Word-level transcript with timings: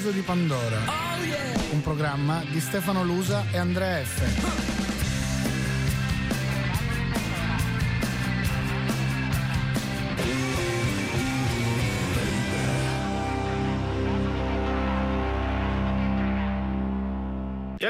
vaso 0.00 0.12
di 0.12 0.22
Pandora. 0.22 0.78
Un 1.72 1.82
programma 1.82 2.42
di 2.50 2.58
Stefano 2.58 3.04
Lusa 3.04 3.44
e 3.52 3.58
Andrea 3.58 4.02
F. 4.02 4.79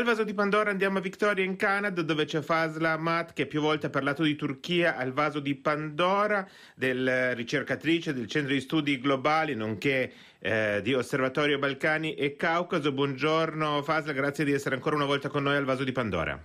E 0.00 0.02
al 0.02 0.08
vaso 0.08 0.24
di 0.24 0.32
Pandora 0.32 0.70
andiamo 0.70 0.96
a 0.96 1.02
Victoria 1.02 1.44
in 1.44 1.56
Canada 1.56 2.00
dove 2.00 2.24
c'è 2.24 2.40
Fasla 2.40 2.92
Amat 2.92 3.34
che 3.34 3.44
più 3.44 3.60
volte 3.60 3.88
ha 3.88 3.90
parlato 3.90 4.22
di 4.22 4.34
Turchia 4.34 4.96
al 4.96 5.12
vaso 5.12 5.40
di 5.40 5.54
Pandora, 5.54 6.48
del 6.74 7.34
ricercatrice 7.34 8.14
del 8.14 8.26
Centro 8.26 8.54
di 8.54 8.60
Studi 8.60 8.98
Globali 8.98 9.54
nonché 9.54 10.10
eh, 10.38 10.80
di 10.82 10.94
Osservatorio 10.94 11.58
Balcani 11.58 12.14
e 12.14 12.34
Caucaso. 12.34 12.92
Buongiorno 12.92 13.82
Fasla, 13.82 14.12
grazie 14.12 14.46
di 14.46 14.52
essere 14.52 14.74
ancora 14.74 14.96
una 14.96 15.04
volta 15.04 15.28
con 15.28 15.42
noi 15.42 15.56
al 15.56 15.66
vaso 15.66 15.84
di 15.84 15.92
Pandora. 15.92 16.42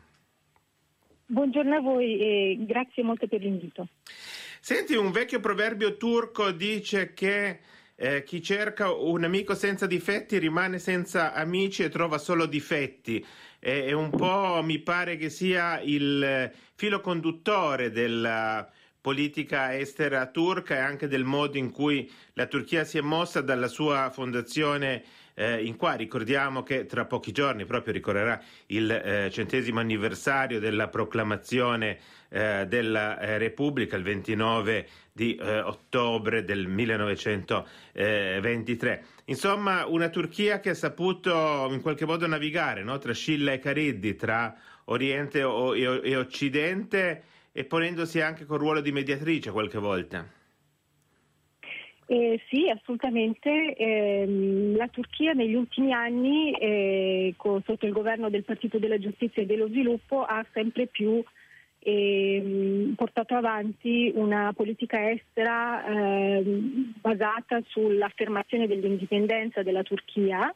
Buongiorno 1.28 1.76
a 1.78 1.80
voi 1.80 2.20
e 2.20 2.58
grazie 2.60 3.04
molto 3.04 3.26
per 3.26 3.40
l'invito. 3.40 3.88
Senti, 4.60 4.96
un 4.96 5.12
vecchio 5.12 5.40
proverbio 5.40 5.96
turco 5.96 6.52
dice 6.52 7.14
che 7.14 7.60
eh, 7.96 8.24
chi 8.24 8.42
cerca 8.42 8.92
un 8.92 9.24
amico 9.24 9.56
senza 9.56 9.88
difetti 9.88 10.38
rimane 10.38 10.80
senza 10.80 11.34
amici 11.34 11.84
e 11.84 11.90
trova 11.90 12.18
solo 12.18 12.46
difetti. 12.46 13.26
E, 13.60 13.86
e 13.88 13.94
un 13.94 14.10
po' 14.10 14.62
mi 14.64 14.80
pare 14.80 15.18
che 15.18 15.30
sia 15.30 15.80
il 15.82 16.52
filo 16.76 17.02
conduttore 17.02 17.92
della 17.92 18.70
politica 19.06 19.78
estera 19.78 20.26
turca 20.26 20.76
e 20.76 20.80
anche 20.80 21.08
del 21.08 21.24
modo 21.24 21.58
in 21.58 21.70
cui 21.70 22.12
la 22.34 22.48
Turchia 22.48 22.84
si 22.84 22.98
è 22.98 23.02
mossa 23.02 23.42
dalla 23.42 23.68
sua 23.68 24.10
fondazione 24.10 25.04
eh, 25.36 25.64
in 25.64 25.76
qua. 25.76 25.94
Ricordiamo 25.94 26.64
che 26.64 26.86
tra 26.86 27.06
pochi 27.06 27.32
giorni 27.32 27.66
proprio 27.66 27.94
ricorrerà 27.94 28.42
il 28.68 28.92
eh, 28.92 29.30
centesimo 29.32 29.80
anniversario 29.80 30.60
della 30.60 30.88
proclamazione 30.88 32.00
eh, 32.30 32.66
della 32.68 33.20
eh, 33.20 33.38
Repubblica, 33.38 33.96
il 33.96 34.02
29 34.04 34.88
di 35.12 35.36
eh, 35.36 35.60
ottobre 35.60 36.44
del 36.44 36.66
1923. 36.68 39.06
Insomma, 39.26 39.86
una 39.86 40.10
Turchia 40.10 40.60
che 40.60 40.72
ha 40.72 40.76
saputo 40.76 41.70
in 41.72 41.82
qualche 41.82 42.06
modo 42.06 42.26
navigare 42.28 42.84
no? 42.84 42.98
tra 42.98 43.14
Scilla 43.14 43.54
e 43.54 43.60
Cariddi, 43.60 44.16
tra 44.16 44.56
Oriente 44.86 45.40
e 45.40 46.16
Occidente 46.16 47.24
e 47.52 47.64
ponendosi 47.64 48.22
anche 48.22 48.46
col 48.46 48.60
ruolo 48.60 48.82
di 48.82 48.92
mediatrice 48.92 49.52
qualche 49.52 49.80
volta. 49.80 50.35
Eh, 52.08 52.40
sì, 52.50 52.70
assolutamente. 52.70 53.74
Eh, 53.76 54.74
la 54.76 54.88
Turchia 54.88 55.34
negli 55.34 55.56
ultimi 55.56 55.92
anni, 55.92 56.52
eh, 56.54 57.34
con, 57.36 57.62
sotto 57.64 57.86
il 57.86 57.92
governo 57.92 58.30
del 58.30 58.44
Partito 58.44 58.78
della 58.78 59.00
Giustizia 59.00 59.42
e 59.42 59.46
dello 59.46 59.68
Sviluppo, 59.68 60.24
ha 60.24 60.46
sempre 60.54 60.86
più 60.86 61.24
ehm, 61.80 62.94
portato 62.96 63.36
avanti 63.36 64.12
una 64.14 64.54
politica 64.54 65.10
estera 65.10 65.84
ehm, 65.86 66.94
basata 67.02 67.62
sull'affermazione 67.68 68.68
dell'indipendenza 68.68 69.64
della 69.64 69.84
Turchia 69.84 70.54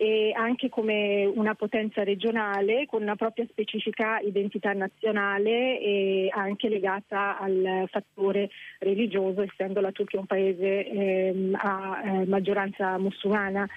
e 0.00 0.32
anche 0.32 0.68
come 0.68 1.24
una 1.24 1.56
potenza 1.56 2.04
regionale 2.04 2.86
con 2.86 3.02
una 3.02 3.16
propria 3.16 3.44
specifica 3.50 4.20
identità 4.20 4.72
nazionale 4.72 5.80
e 5.80 6.30
anche 6.32 6.68
legata 6.68 7.36
al 7.36 7.84
fattore 7.90 8.48
religioso, 8.78 9.42
essendo 9.42 9.80
la 9.80 9.90
Turchia 9.90 10.20
un 10.20 10.26
paese 10.26 10.86
ehm, 10.86 11.58
a 11.60 12.00
eh, 12.04 12.26
maggioranza 12.26 12.96
musulmana. 12.96 13.68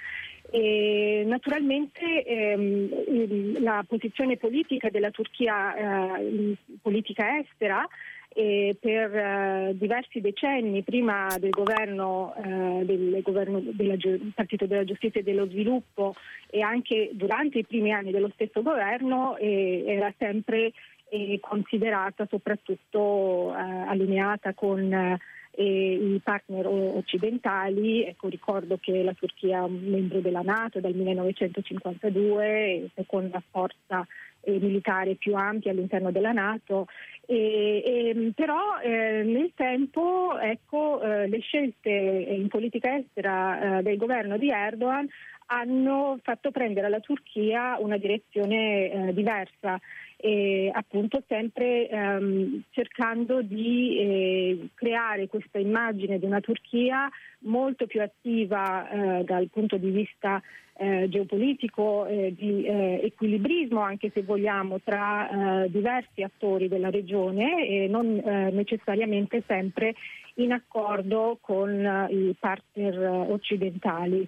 E 0.52 1.24
naturalmente 1.26 2.24
ehm, 2.24 3.64
la 3.64 3.84
posizione 3.88 4.38
politica 4.38 4.92
della 4.92 5.10
Turchia, 5.10 6.20
eh, 6.20 6.56
politica 6.84 7.40
estera, 7.40 7.88
e 8.34 8.78
per 8.80 9.14
eh, 9.14 9.72
diversi 9.76 10.22
decenni 10.22 10.84
prima 10.84 11.28
del 11.38 11.50
governo, 11.50 12.34
eh, 12.36 12.86
del 12.86 13.22
governo 13.22 13.60
del 13.60 14.32
Partito 14.34 14.66
della 14.66 14.86
Giustizia 14.86 15.20
e 15.20 15.24
dello 15.24 15.48
Sviluppo 15.48 16.16
e 16.50 16.62
anche 16.62 17.10
durante 17.14 17.60
i 17.60 17.66
primi 17.66 17.92
anni 17.92 18.12
dello 18.12 18.32
stesso 18.34 18.62
governo 18.62 19.36
eh, 19.38 19.84
era 19.86 20.14
sempre 20.18 20.72
eh, 21.10 21.40
considerata 21.42 22.26
soprattutto 22.30 23.54
eh, 23.54 23.60
allineata 23.60 24.54
con 24.54 25.20
eh, 25.52 25.94
i 25.94 26.22
partner 26.24 26.68
occidentali. 26.68 28.06
Ecco, 28.06 28.30
ricordo 28.30 28.78
che 28.80 29.04
la 29.04 29.14
Turchia 29.14 29.60
è 29.60 29.64
un 29.64 29.84
membro 29.84 30.22
della 30.22 30.42
Nato 30.42 30.80
dal 30.80 30.94
1952, 30.94 32.92
seconda 32.96 33.44
forza 33.52 34.08
militare 34.46 35.16
più 35.16 35.36
ampia 35.36 35.72
all'interno 35.72 36.12
della 36.12 36.32
Nato. 36.32 36.88
E, 37.26 37.82
e, 37.86 38.32
però 38.36 38.80
eh, 38.82 39.24
nel 39.24 39.52
tempo 39.56 40.38
ecco, 40.40 41.02
eh, 41.02 41.28
le 41.28 41.40
scelte 41.40 41.90
in 41.90 42.48
politica 42.48 42.98
estera 42.98 43.80
eh, 43.80 43.84
del 43.84 43.98
governo 43.98 44.38
di 44.38 44.50
Erdogan 44.50 45.08
hanno 45.52 46.18
fatto 46.24 46.50
prendere 46.52 46.88
alla 46.88 47.02
Turchia 47.02 47.78
una 47.80 47.98
direzione 47.98 48.90
eh, 48.90 49.14
diversa 49.14 49.80
e 50.16 50.70
appunto 50.74 51.22
sempre 51.28 51.90
ehm, 51.90 52.64
cercando 52.70 53.42
di 53.42 53.98
eh, 53.98 54.70
creare 54.76 55.28
questa 55.28 55.60
immagine 55.60 56.20
di 56.20 56.26
una 56.26 56.40
Turchia 56.40 57.10
molto 57.40 57.86
più 57.86 58.02
attiva 58.02 58.90
eh, 58.90 59.24
dal 59.24 59.50
punto 59.52 59.78
di 59.78 59.90
vista 59.90 60.42
eh, 60.78 61.10
geopolitico, 61.10 62.06
eh, 62.06 62.34
di 62.34 62.64
eh, 62.64 63.02
equilibrismo 63.04 63.82
anche 63.82 64.10
se 64.14 64.24
vogliamo 64.24 64.80
tra 64.80 65.64
eh, 65.64 65.70
diversi 65.70 66.22
attori 66.24 66.70
della 66.70 66.90
regione 66.90 67.68
e 67.68 67.88
non 67.88 68.18
eh, 68.18 68.52
necessariamente 68.52 69.44
sempre 69.46 69.96
in 70.36 70.54
accordo 70.54 71.40
con 71.42 72.08
i 72.10 72.34
partner 72.40 73.28
occidentali. 73.30 74.26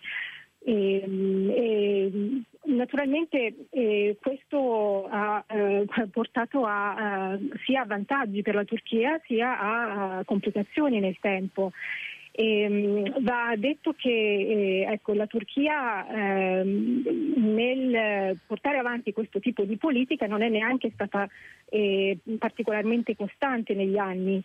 E, 0.66 1.04
e, 1.06 2.12
naturalmente 2.66 3.68
eh, 3.70 4.18
questo 4.22 5.08
ha 5.10 5.44
eh, 5.48 5.86
portato 6.10 6.66
a, 6.66 7.36
uh, 7.36 7.52
sia 7.66 7.82
a 7.82 7.86
vantaggi 7.86 8.42
per 8.42 8.56
la 8.56 8.64
Turchia 8.64 9.20
sia 9.26 9.60
a, 9.60 10.18
a 10.20 10.24
complicazioni 10.24 11.00
nel 11.00 11.18
tempo. 11.20 11.72
E, 12.36 12.62
ehm, 12.62 13.22
va 13.24 13.54
detto 13.56 13.94
che 13.96 14.10
eh, 14.10 14.92
ecco, 14.92 15.14
la 15.14 15.28
Turchia 15.28 16.08
eh, 16.08 16.64
nel 16.64 18.40
portare 18.48 18.80
avanti 18.80 19.14
questo 19.14 19.40
tipo 19.40 19.64
di 19.66 19.78
politica 19.78 20.26
non 20.26 20.42
è 20.42 20.50
neanche 20.50 20.90
stata 20.96 21.30
eh, 21.70 22.18
particolarmente 22.40 23.16
costante 23.16 23.76
negli 23.76 23.98
anni. 23.98 24.42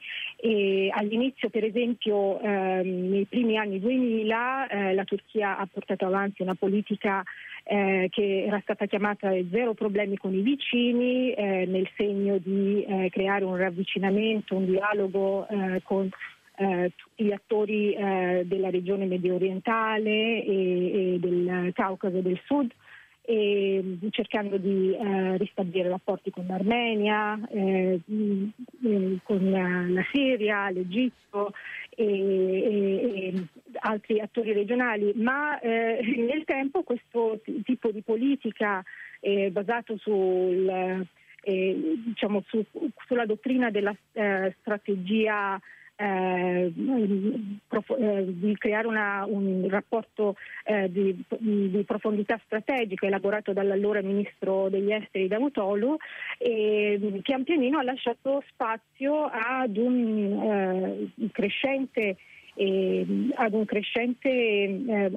all'inizio, 0.90 1.48
per 1.48 1.64
esempio, 1.64 2.38
ehm, 2.40 3.08
nei 3.08 3.24
primi 3.24 3.56
anni 3.56 3.80
2000 3.80 4.66
eh, 4.68 4.94
la 4.94 5.04
Turchia 5.04 5.56
ha 5.56 5.66
portato 5.70 6.04
avanti 6.04 6.42
una 6.42 6.54
politica 6.54 7.22
eh, 7.64 8.08
che 8.10 8.44
era 8.44 8.60
stata 8.62 8.86
chiamata 8.86 9.30
Zero 9.50 9.72
problemi 9.74 10.16
con 10.16 10.34
i 10.34 10.40
vicini, 10.40 11.32
eh, 11.32 11.64
nel 11.66 11.88
segno 11.96 12.38
di 12.38 12.84
eh, 12.84 13.08
creare 13.10 13.44
un 13.44 13.56
ravvicinamento, 13.56 14.56
un 14.56 14.66
dialogo 14.66 15.46
eh, 15.48 15.80
con 15.82 16.08
eh, 16.58 16.92
tutti 16.96 17.24
gli 17.24 17.32
attori 17.32 17.92
eh, 17.94 18.42
della 18.44 18.70
regione 18.70 19.06
medio 19.06 19.36
orientale 19.36 20.42
e, 20.44 21.14
e 21.14 21.18
del 21.20 21.70
Caucaso 21.72 22.20
del 22.20 22.40
Sud 22.44 22.72
e 23.22 23.80
mm, 23.82 24.08
cercando 24.10 24.56
di 24.56 24.92
eh, 24.92 25.36
ristabilire 25.36 25.88
rapporti 25.88 26.30
con 26.30 26.46
l'Armenia, 26.48 27.38
eh, 27.50 28.00
mm, 28.10 28.48
eh, 28.84 29.18
con 29.22 29.50
la 29.50 30.02
Siria, 30.10 30.70
l'Egitto 30.70 31.52
e, 31.90 32.04
e, 32.04 33.34
e 33.34 33.46
altri 33.80 34.18
attori 34.18 34.52
regionali, 34.52 35.12
ma 35.14 35.60
eh, 35.60 36.00
nel 36.16 36.44
tempo 36.44 36.82
questo 36.82 37.40
tipo 37.64 37.92
di 37.92 38.02
politica 38.02 38.82
eh, 39.20 39.50
basato 39.50 39.96
sul, 39.98 41.06
eh, 41.42 41.98
diciamo 42.04 42.42
su, 42.48 42.64
sulla 43.06 43.26
dottrina 43.26 43.70
della 43.70 43.94
strategia 44.60 45.60
eh, 46.00 46.72
eh, 46.72 48.24
di 48.28 48.56
creare 48.56 48.86
una, 48.86 49.24
un 49.26 49.66
rapporto 49.68 50.36
eh, 50.64 50.90
di, 50.90 51.24
di, 51.38 51.82
profondità 51.84 52.40
strategica 52.44 53.06
elaborato 53.06 53.52
dall'allora 53.52 54.00
ministro 54.00 54.68
degli 54.68 54.92
esteri 54.92 55.26
Davutoglu 55.26 55.96
e 56.38 57.20
pian 57.22 57.42
pianino 57.42 57.78
ha 57.78 57.82
lasciato 57.82 58.44
spazio 58.48 59.24
ad 59.24 59.76
un 59.76 61.08
eh, 61.20 61.28
crescente 61.32 62.16
eh, 62.58 63.06
ad 63.36 63.52
un 63.52 63.64
crescente 63.64 64.28
eh, 64.28 65.10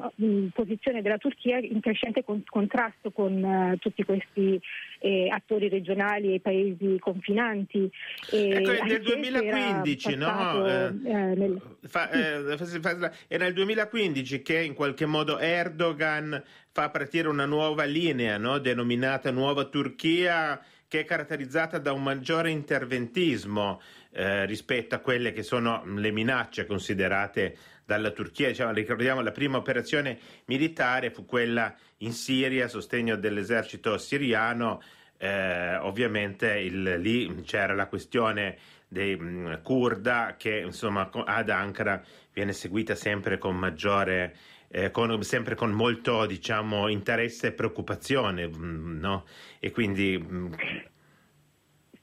posizione 0.53 1.01
della 1.01 1.17
Turchia 1.17 1.57
in 1.57 1.79
crescente 1.79 2.23
con, 2.23 2.43
contrasto 2.47 3.09
con 3.09 3.43
eh, 3.43 3.77
tutti 3.79 4.03
questi 4.03 4.61
eh, 4.99 5.27
attori 5.27 5.67
regionali 5.67 6.35
e 6.35 6.39
paesi 6.39 6.97
confinanti. 6.99 7.89
ecco, 8.29 8.71
è 8.71 8.83
nel 8.83 9.01
2015, 9.01 10.15
no? 10.17 10.67
Eh, 10.67 10.91
nel... 10.91 11.61
Fa, 11.81 12.09
è 12.09 13.37
nel 13.37 13.53
2015 13.53 14.41
che 14.43 14.59
in 14.59 14.75
qualche 14.75 15.07
modo 15.07 15.39
Erdogan 15.39 16.43
fa 16.71 16.91
partire 16.91 17.27
una 17.27 17.45
nuova 17.45 17.85
linea 17.85 18.37
no? 18.37 18.59
denominata 18.59 19.31
Nuova 19.31 19.65
Turchia 19.65 20.63
che 20.87 20.99
è 20.99 21.05
caratterizzata 21.05 21.79
da 21.79 21.93
un 21.93 22.03
maggiore 22.03 22.51
interventismo 22.51 23.79
eh, 24.11 24.45
rispetto 24.45 24.95
a 24.95 24.99
quelle 24.99 25.31
che 25.31 25.43
sono 25.43 25.83
le 25.85 26.11
minacce 26.11 26.65
considerate 26.65 27.57
dalla 27.85 28.11
Turchia. 28.11 28.49
Diciamo, 28.49 28.71
ricordiamo 28.71 29.21
la 29.21 29.31
prima 29.31 29.57
operazione 29.57 30.17
militare 30.45 31.11
fu 31.11 31.25
quella 31.25 31.73
in 31.97 32.13
Siria 32.13 32.65
a 32.65 32.69
sostegno 32.69 33.15
dell'esercito 33.15 33.97
siriano. 33.97 34.81
Eh, 35.17 35.75
ovviamente 35.77 36.59
il, 36.59 36.99
lì 36.99 37.41
c'era 37.43 37.75
la 37.75 37.87
questione 37.87 38.57
dei 38.87 39.15
mh, 39.15 39.23
mm, 39.23 39.53
kurda 39.61 40.35
che 40.37 40.57
insomma 40.57 41.09
ad 41.11 41.49
Ankara 41.49 42.03
viene 42.33 42.53
seguita 42.53 42.95
sempre 42.95 43.37
con 43.37 43.55
maggiore 43.55 44.35
eh, 44.71 44.89
con, 44.89 45.21
sempre 45.23 45.55
con 45.55 45.71
molto 45.71 46.25
diciamo, 46.25 46.87
interesse 46.87 47.47
e 47.47 47.51
preoccupazione, 47.51 48.47
mm, 48.47 48.99
no? 48.99 49.25
E 49.59 49.71
quindi 49.71 50.17
mm, 50.17 50.53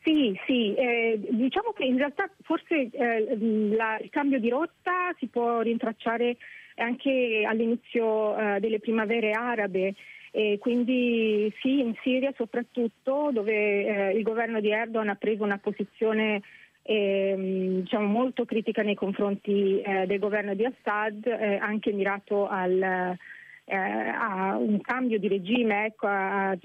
sì, 0.09 0.41
sì, 0.47 0.75
eh, 0.75 1.21
diciamo 1.21 1.73
che 1.73 1.85
in 1.85 1.99
realtà 1.99 2.31
forse 2.43 2.89
eh, 2.91 3.37
la, 3.77 3.99
il 3.99 4.09
cambio 4.09 4.41
di 4.41 4.49
rotta 4.49 5.15
si 5.19 5.27
può 5.27 5.61
rintracciare 5.61 6.39
anche 6.77 7.45
all'inizio 7.47 8.37
eh, 8.37 8.61
delle 8.61 8.81
primavere 8.81 9.33
arabe. 9.33 9.95
E 10.31 10.57
quindi 10.59 11.53
sì, 11.61 11.81
in 11.81 11.95
Siria 12.03 12.33
soprattutto, 12.37 13.31
dove 13.33 13.53
eh, 13.53 14.17
il 14.17 14.23
governo 14.23 14.61
di 14.61 14.71
Erdogan 14.71 15.09
ha 15.09 15.15
preso 15.15 15.43
una 15.43 15.59
posizione 15.59 16.41
ehm, 16.83 17.81
diciamo, 17.81 18.07
molto 18.07 18.45
critica 18.47 18.83
nei 18.83 18.95
confronti 18.95 19.81
eh, 19.81 20.07
del 20.07 20.19
governo 20.19 20.55
di 20.55 20.65
Assad, 20.65 21.27
eh, 21.27 21.57
anche 21.57 21.93
mirato 21.93 22.47
al, 22.47 22.83
a 22.83 24.57
un 24.57 24.81
cambio 24.81 25.19
di 25.19 25.29
regime, 25.29 25.87
ecco, 25.87 26.07
a, 26.07 26.57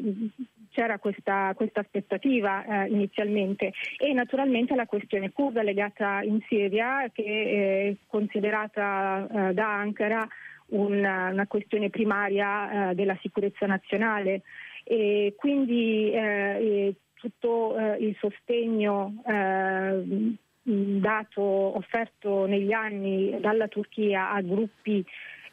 c'era 0.74 0.98
questa, 0.98 1.54
questa 1.56 1.80
aspettativa 1.82 2.66
eh, 2.66 2.90
inizialmente. 2.90 3.72
E 3.98 4.12
naturalmente 4.14 4.76
la 4.76 4.88
questione 4.88 5.32
kurda 5.32 5.62
legata 5.62 6.22
in 6.24 6.40
Siria 6.48 7.10
che 7.14 7.24
è 7.24 8.06
considerata 8.08 9.28
eh, 9.50 9.54
da 9.54 9.74
Ankara 9.76 10.28
una, 10.68 11.30
una 11.30 11.48
questione 11.48 11.90
primaria 11.90 12.90
eh, 12.90 12.96
della 12.96 13.18
sicurezza 13.22 13.66
nazionale. 13.66 14.42
E 14.84 15.34
quindi 15.38 16.12
eh, 16.12 16.96
tutto 17.14 17.78
eh, 17.78 17.98
il 18.00 18.18
sostegno 18.20 19.22
eh, 19.26 20.36
dato, 20.64 21.42
offerto 21.42 22.46
negli 22.46 22.72
anni 22.72 23.38
dalla 23.40 23.68
Turchia 23.68 24.32
a 24.32 24.42
gruppi 24.42 25.06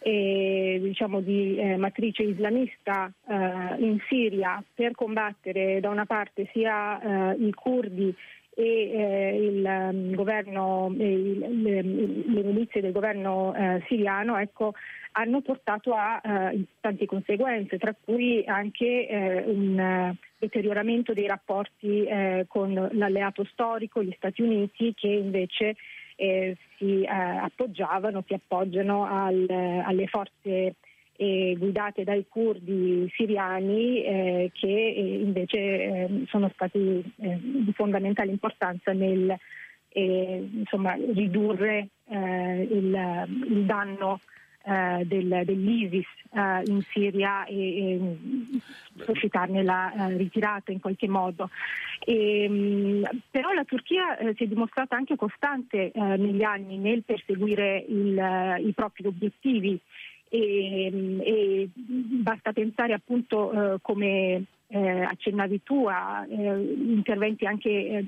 eh, 0.02 0.78
diciamo 0.82 1.20
di 1.20 1.56
eh, 1.56 1.76
matrice 1.76 2.22
islamista 2.22 3.12
eh, 3.28 3.34
in 3.78 3.98
Siria 4.08 4.62
per 4.74 4.92
combattere 4.92 5.80
da 5.80 5.90
una 5.90 6.06
parte 6.06 6.48
sia 6.52 7.32
eh, 7.32 7.36
i 7.44 7.52
curdi 7.52 8.14
e 8.54 8.62
eh, 8.62 9.36
il 9.36 9.64
um, 9.64 10.14
governo, 10.14 10.92
il, 10.98 11.38
le, 11.62 11.82
le, 11.82 12.42
milizie 12.42 12.80
del 12.80 12.92
governo 12.92 13.54
eh, 13.54 13.82
siriano 13.88 14.36
ecco, 14.38 14.72
hanno 15.12 15.40
portato 15.40 15.92
a 15.92 16.20
tante 16.80 17.06
conseguenze, 17.06 17.78
tra 17.78 17.94
cui 18.00 18.44
anche 18.46 19.42
un 19.44 20.14
deterioramento 20.38 21.12
dei 21.12 21.26
rapporti 21.26 22.06
con 22.46 22.88
l'alleato 22.92 23.44
storico, 23.50 24.04
gli 24.04 24.14
Stati 24.16 24.40
Uniti, 24.40 24.94
che 24.94 25.08
invece 25.08 25.74
eh, 26.20 26.54
si 26.76 27.02
eh, 27.02 27.08
appoggiavano, 27.08 28.22
si 28.26 28.34
appoggiano 28.34 29.06
al, 29.06 29.46
alle 29.48 30.06
forze 30.06 30.74
eh, 31.16 31.54
guidate 31.58 32.04
dai 32.04 32.26
curdi 32.28 33.10
siriani 33.14 34.04
eh, 34.04 34.50
che 34.52 34.66
eh, 34.68 35.20
invece 35.22 35.58
ehm, 35.58 36.26
sono 36.26 36.50
stati 36.52 37.02
di 37.16 37.72
fondamentale 37.74 38.30
importanza 38.30 38.92
nel 38.92 39.36
insomma, 39.92 40.94
ridurre 40.94 41.88
il, 42.06 43.38
il, 43.48 43.64
danno 43.64 44.20
eh, 44.62 45.04
del, 45.06 45.42
dell'ISIS 45.44 46.06
eh, 46.32 46.62
in 46.66 46.82
Siria 46.92 47.44
e, 47.44 47.54
e 47.56 48.00
suscitarne 49.04 49.62
la 49.62 49.92
eh, 49.92 50.16
ritirata 50.16 50.72
in 50.72 50.80
qualche 50.80 51.08
modo. 51.08 51.50
E, 52.04 52.44
ehm, 52.44 53.08
però 53.30 53.52
la 53.52 53.64
Turchia 53.64 54.16
eh, 54.18 54.34
si 54.36 54.44
è 54.44 54.46
dimostrata 54.46 54.96
anche 54.96 55.16
costante 55.16 55.90
eh, 55.90 56.00
negli 56.16 56.42
anni 56.42 56.78
nel 56.78 57.02
perseguire 57.04 57.84
il, 57.88 58.18
eh, 58.18 58.60
i 58.60 58.72
propri 58.72 59.06
obiettivi 59.06 59.78
e, 60.28 61.18
e 61.20 61.68
basta 61.74 62.52
pensare 62.52 62.92
appunto 62.92 63.78
come 63.82 64.44
eh, 64.72 65.02
accennavi 65.02 65.62
tu 65.64 65.86
a 65.86 66.24
eh, 66.28 66.34
interventi 66.36 67.44
anche 67.44 67.68
eh, 67.68 68.04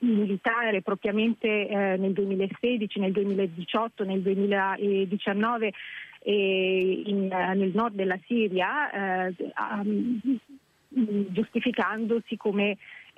militare 0.00 0.82
propriamente 0.82 1.66
eh, 1.66 1.96
nel 1.96 2.12
2016, 2.12 3.00
nel 3.00 3.12
2018, 3.12 4.04
nel 4.04 4.20
2019 4.20 5.72
in, 6.24 7.28
nel 7.28 7.70
nord 7.72 7.94
della 7.94 8.18
Siria, 8.26 9.32
um, 9.80 10.20
giustificandosi 11.30 12.36
come 12.36 12.76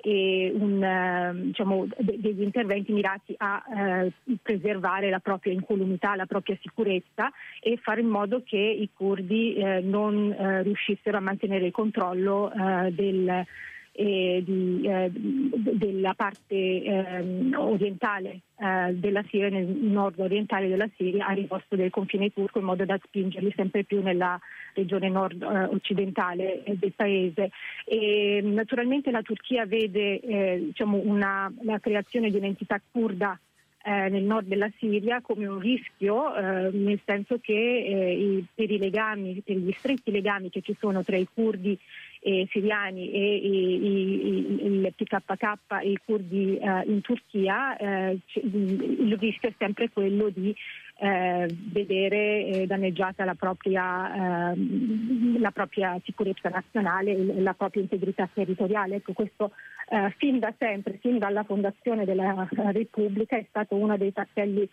un, 0.09 0.83
ehm, 0.83 1.41
diciamo, 1.47 1.87
degli 1.97 2.41
interventi 2.41 2.91
mirati 2.91 3.33
a 3.37 3.63
eh, 4.03 4.11
preservare 4.41 5.09
la 5.09 5.19
propria 5.19 5.53
incolumità, 5.53 6.15
la 6.15 6.25
propria 6.25 6.57
sicurezza 6.61 7.31
e 7.59 7.77
fare 7.77 8.01
in 8.01 8.07
modo 8.07 8.41
che 8.43 8.57
i 8.57 8.89
curdi 8.93 9.53
eh, 9.53 9.81
non 9.81 10.31
eh, 10.31 10.63
riuscissero 10.63 11.17
a 11.17 11.21
mantenere 11.21 11.65
il 11.65 11.71
controllo 11.71 12.51
eh, 12.51 12.91
del, 12.91 13.45
eh, 13.93 14.41
di, 14.45 14.87
eh, 14.87 15.11
della 15.13 16.13
parte 16.13 16.55
eh, 16.55 17.55
orientale 17.55 18.41
eh, 18.57 18.93
della 18.93 19.23
Siria, 19.29 19.49
nel 19.49 19.65
nord 19.65 20.19
orientale 20.19 20.67
della 20.67 20.89
Siria, 20.95 21.27
a 21.27 21.33
riposto 21.33 21.75
del 21.75 21.89
confine 21.89 22.31
turco 22.31 22.59
in 22.59 22.65
modo 22.65 22.85
da 22.85 22.99
spingerli 23.03 23.53
sempre 23.55 23.83
più 23.83 24.01
nella 24.01 24.39
regione 24.73 25.09
nord 25.09 25.41
eh, 25.41 25.63
occidentale 25.65 26.63
eh, 26.63 26.77
del 26.77 26.93
paese. 26.93 27.51
E, 27.85 28.41
naturalmente 28.43 29.11
la 29.11 29.21
Turchia 29.21 29.65
vede 29.65 30.19
diciamo 30.65 31.01
una, 31.03 31.51
la 31.61 31.79
creazione 31.79 32.29
di 32.29 32.37
un'entità 32.37 32.81
kurda 32.91 33.37
eh, 33.83 34.09
nel 34.09 34.23
nord 34.23 34.47
della 34.47 34.69
Siria 34.77 35.21
come 35.21 35.47
un 35.47 35.59
rischio, 35.59 36.35
eh, 36.35 36.69
nel 36.71 36.99
senso 37.03 37.39
che 37.41 37.53
eh, 37.53 38.13
i, 38.13 38.45
per 38.53 38.69
legami, 38.69 39.41
per 39.43 39.55
gli 39.55 39.73
stretti 39.75 40.11
legami 40.11 40.49
che 40.49 40.61
ci 40.61 40.75
sono 40.79 41.03
tra 41.03 41.17
i 41.17 41.27
curdi 41.33 41.77
eh, 42.23 42.47
siriani 42.51 43.11
e 43.11 43.35
i, 43.35 43.85
i, 43.85 44.65
il 44.65 44.93
PKK 44.95 45.83
i 45.83 45.99
curdi 46.05 46.57
eh, 46.57 46.83
in 46.85 47.01
Turchia, 47.01 47.75
eh, 47.77 48.19
il 48.33 49.17
rischio 49.17 49.49
è 49.49 49.53
sempre 49.57 49.89
quello 49.89 50.29
di 50.29 50.55
eh, 50.99 51.47
vedere 51.71 52.45
eh, 52.45 52.67
danneggiata 52.67 53.25
la 53.25 53.33
propria, 53.33 54.51
eh, 54.53 55.39
la 55.39 55.49
propria, 55.49 55.99
sicurezza 56.03 56.49
nazionale 56.49 57.11
e 57.11 57.41
la 57.41 57.53
propria 57.53 57.81
integrità 57.81 58.29
territoriale. 58.31 58.97
Ecco, 58.97 59.13
questo 59.13 59.53
eh, 59.89 60.13
fin 60.17 60.37
da 60.37 60.53
sempre, 60.59 60.99
fin 61.01 61.17
dalla 61.17 61.43
fondazione 61.43 62.05
della 62.05 62.47
Repubblica, 62.71 63.35
è 63.35 63.45
stato 63.49 63.75
uno 63.75 63.97
dei 63.97 64.13
tasselli 64.13 64.69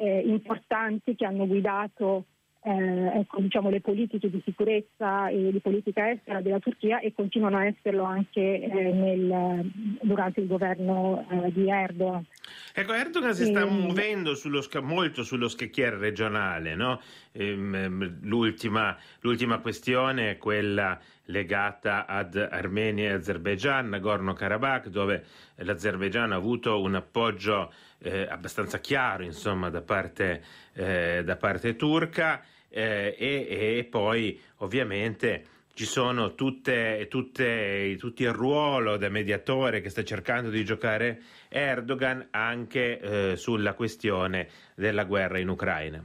importanti 0.00 1.16
che 1.16 1.24
hanno 1.24 1.44
guidato 1.48 2.26
eh, 2.60 3.20
ecco, 3.20 3.40
diciamo, 3.40 3.70
le 3.70 3.80
politiche 3.80 4.28
di 4.28 4.42
sicurezza 4.44 5.28
e 5.28 5.50
di 5.52 5.60
politica 5.60 6.10
estera 6.10 6.40
della 6.40 6.58
Turchia 6.58 7.00
e 7.00 7.12
continuano 7.14 7.58
a 7.58 7.66
esserlo 7.66 8.02
anche 8.02 8.60
eh, 8.60 8.92
nel, 8.92 9.70
durante 10.02 10.40
il 10.40 10.46
governo 10.46 11.26
eh, 11.30 11.52
di 11.52 11.70
Erdogan. 11.70 12.24
Ecco, 12.74 12.92
Erdogan 12.92 13.34
si 13.34 13.44
sta 13.44 13.64
muovendo 13.64 14.34
sullo, 14.34 14.62
molto 14.82 15.22
sullo 15.22 15.48
scacchiere 15.48 15.96
regionale, 15.96 16.74
no? 16.74 17.00
ehm, 17.32 17.74
ehm 17.74 18.18
l'ultima, 18.22 18.96
l'ultima, 19.20 19.58
questione 19.58 20.30
è 20.30 20.38
quella 20.38 20.98
legata 21.28 22.06
ad 22.06 22.36
Armenia 22.36 23.10
e 23.10 23.14
Azerbaijan, 23.14 23.88
Nagorno-Karabakh, 23.88 24.88
dove 24.88 25.24
l'Azerbaijan 25.56 26.32
ha 26.32 26.36
avuto 26.36 26.80
un 26.80 26.94
appoggio 26.94 27.72
eh, 27.98 28.26
abbastanza 28.28 28.78
chiaro 28.78 29.24
insomma, 29.24 29.70
da, 29.70 29.82
parte, 29.82 30.42
eh, 30.74 31.22
da 31.24 31.36
parte 31.36 31.76
turca 31.76 32.42
eh, 32.68 33.14
e, 33.18 33.78
e, 33.78 33.84
poi 33.84 34.40
ovviamente 34.58 35.44
ci 35.74 35.84
sono 35.84 36.34
tutte, 36.34 37.06
tutte, 37.08 37.96
tutti 37.98 38.22
il 38.24 38.32
ruolo 38.32 38.96
del 38.96 39.12
mediatore 39.12 39.80
che 39.80 39.90
sta 39.90 40.02
cercando 40.02 40.50
di 40.50 40.64
giocare 40.64 41.22
Erdogan 41.48 42.28
anche 42.30 42.98
eh, 42.98 43.36
sulla 43.36 43.74
questione 43.74 44.48
della 44.74 45.04
guerra 45.04 45.38
in 45.38 45.48
Ucraina. 45.48 46.04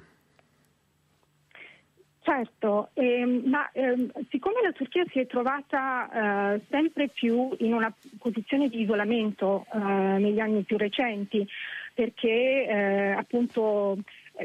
Certo, 2.24 2.92
ehm, 2.94 3.42
ma 3.48 3.70
ehm, 3.74 4.10
siccome 4.30 4.62
la 4.63 4.72
Turchia 4.72 5.03
si 5.12 5.20
è 5.20 5.27
trovata 5.27 6.53
eh, 6.53 6.62
sempre 6.70 7.10
più 7.10 7.53
in 7.60 7.74
una 7.74 7.94
posizione 8.18 8.70
di 8.70 8.80
isolamento 8.80 9.65
eh, 9.74 9.77
negli 9.77 10.39
anni 10.39 10.63
più 10.63 10.77
recenti, 10.77 11.46
perché 11.94 12.65
eh, 12.65 13.12
appunto 13.12 13.98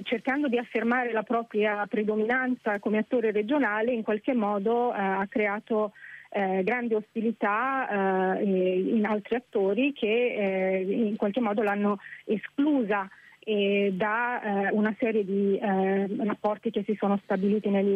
cercando 0.03 0.49
di 0.49 0.59
affermare 0.59 1.13
la 1.13 1.23
propria 1.23 1.87
predominanza 1.87 2.81
come 2.81 2.99
attore 2.99 3.31
regionale, 3.31 3.93
in 3.93 4.03
qualche 4.03 4.35
modo 4.35 4.93
eh, 4.93 4.99
ha 4.99 5.27
creato 5.29 5.93
eh, 6.31 6.65
grande 6.65 6.97
ostilità 6.97 8.35
eh, 8.37 8.43
in 8.43 9.07
altri 9.07 9.37
attori 9.37 9.93
che 9.93 10.35
eh, 10.35 10.81
in 10.81 11.17
qualche 11.17 11.41
modo 11.41 11.63
l'hanno 11.63 11.99
esclusa 12.25 13.09
eh, 13.49 13.93
da 13.95 14.43
eh, 14.43 14.71
una 14.73 14.95
serie 14.99 15.25
di 15.25 15.59
rapporti 15.59 16.71
che 16.71 16.83
si 16.85 16.95
sono 16.99 17.19
stabiliti 17.25 17.71
nel, 17.71 17.87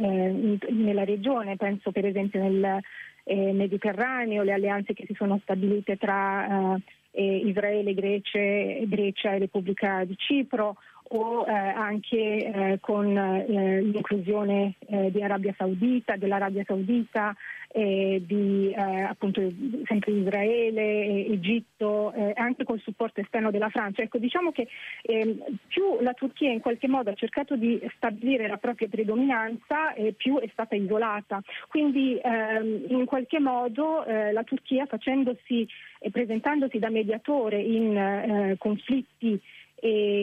in, 0.00 0.58
nella 0.70 1.04
regione, 1.04 1.56
penso 1.56 1.92
per 1.92 2.06
esempio 2.06 2.40
nel 2.40 2.80
Mediterraneo, 3.24 4.42
le 4.42 4.52
alleanze 4.52 4.94
che 4.94 5.04
si 5.06 5.14
sono 5.14 5.38
stabilite 5.42 5.96
tra 5.96 6.76
Israele, 7.12 7.94
Grecia, 7.94 8.38
Grecia 8.86 9.34
e 9.34 9.38
Repubblica 9.38 10.02
di 10.04 10.16
Cipro 10.16 10.76
o 11.14 11.44
eh, 11.46 11.52
anche 11.52 12.16
eh, 12.16 12.78
con 12.80 13.16
eh, 13.16 13.82
l'inclusione 13.82 14.74
eh, 14.86 15.10
di 15.10 15.22
Arabia 15.22 15.54
Saudita, 15.56 16.16
dell'Arabia 16.16 16.64
Saudita, 16.66 17.34
di 17.74 18.70
eh, 18.70 19.00
appunto 19.00 19.40
sempre 19.86 20.12
Israele, 20.12 21.24
Egitto, 21.24 22.12
anche 22.34 22.64
col 22.64 22.82
supporto 22.82 23.22
esterno 23.22 23.50
della 23.50 23.70
Francia. 23.70 24.02
Ecco, 24.02 24.18
diciamo 24.18 24.52
che 24.52 24.68
ehm, 25.00 25.42
più 25.68 25.98
la 26.02 26.12
Turchia 26.12 26.52
in 26.52 26.60
qualche 26.60 26.86
modo 26.86 27.08
ha 27.08 27.14
cercato 27.14 27.56
di 27.56 27.80
stabilire 27.96 28.46
la 28.46 28.58
propria 28.58 28.88
predominanza, 28.88 29.94
più 30.18 30.38
è 30.38 30.50
stata 30.52 30.74
isolata. 30.74 31.40
Quindi 31.68 32.20
ehm, 32.22 32.84
in 32.88 33.06
qualche 33.06 33.40
modo 33.40 34.04
la 34.06 34.42
Turchia 34.44 34.84
facendosi 34.84 35.66
e 35.98 36.10
presentandosi 36.10 36.78
da 36.78 36.90
mediatore 36.90 37.58
in 37.58 38.54
conflitti 38.58 39.32
eh, 39.32 39.40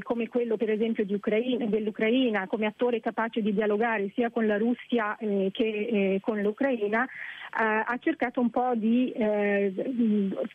come 0.04 0.30
quello 0.30 0.56
per 0.56 0.70
esempio 0.70 1.06
Ucraina, 1.10 1.66
dell'Ucraina, 1.66 2.48
come 2.48 2.66
attore 2.66 3.02
capace 3.02 3.42
di 3.42 3.54
dialogare 3.54 4.10
sia 4.16 4.30
con 4.30 4.48
la 4.48 4.58
Russia 4.58 5.18
eh, 5.18 5.50
che 5.52 5.64
eh, 5.64 6.20
con 6.22 6.40
l'Ucraina, 6.40 7.08
ha 7.52 7.98
cercato 8.00 8.40
un 8.40 8.52
po' 8.52 8.74
di 8.76 9.12
eh, 9.12 9.74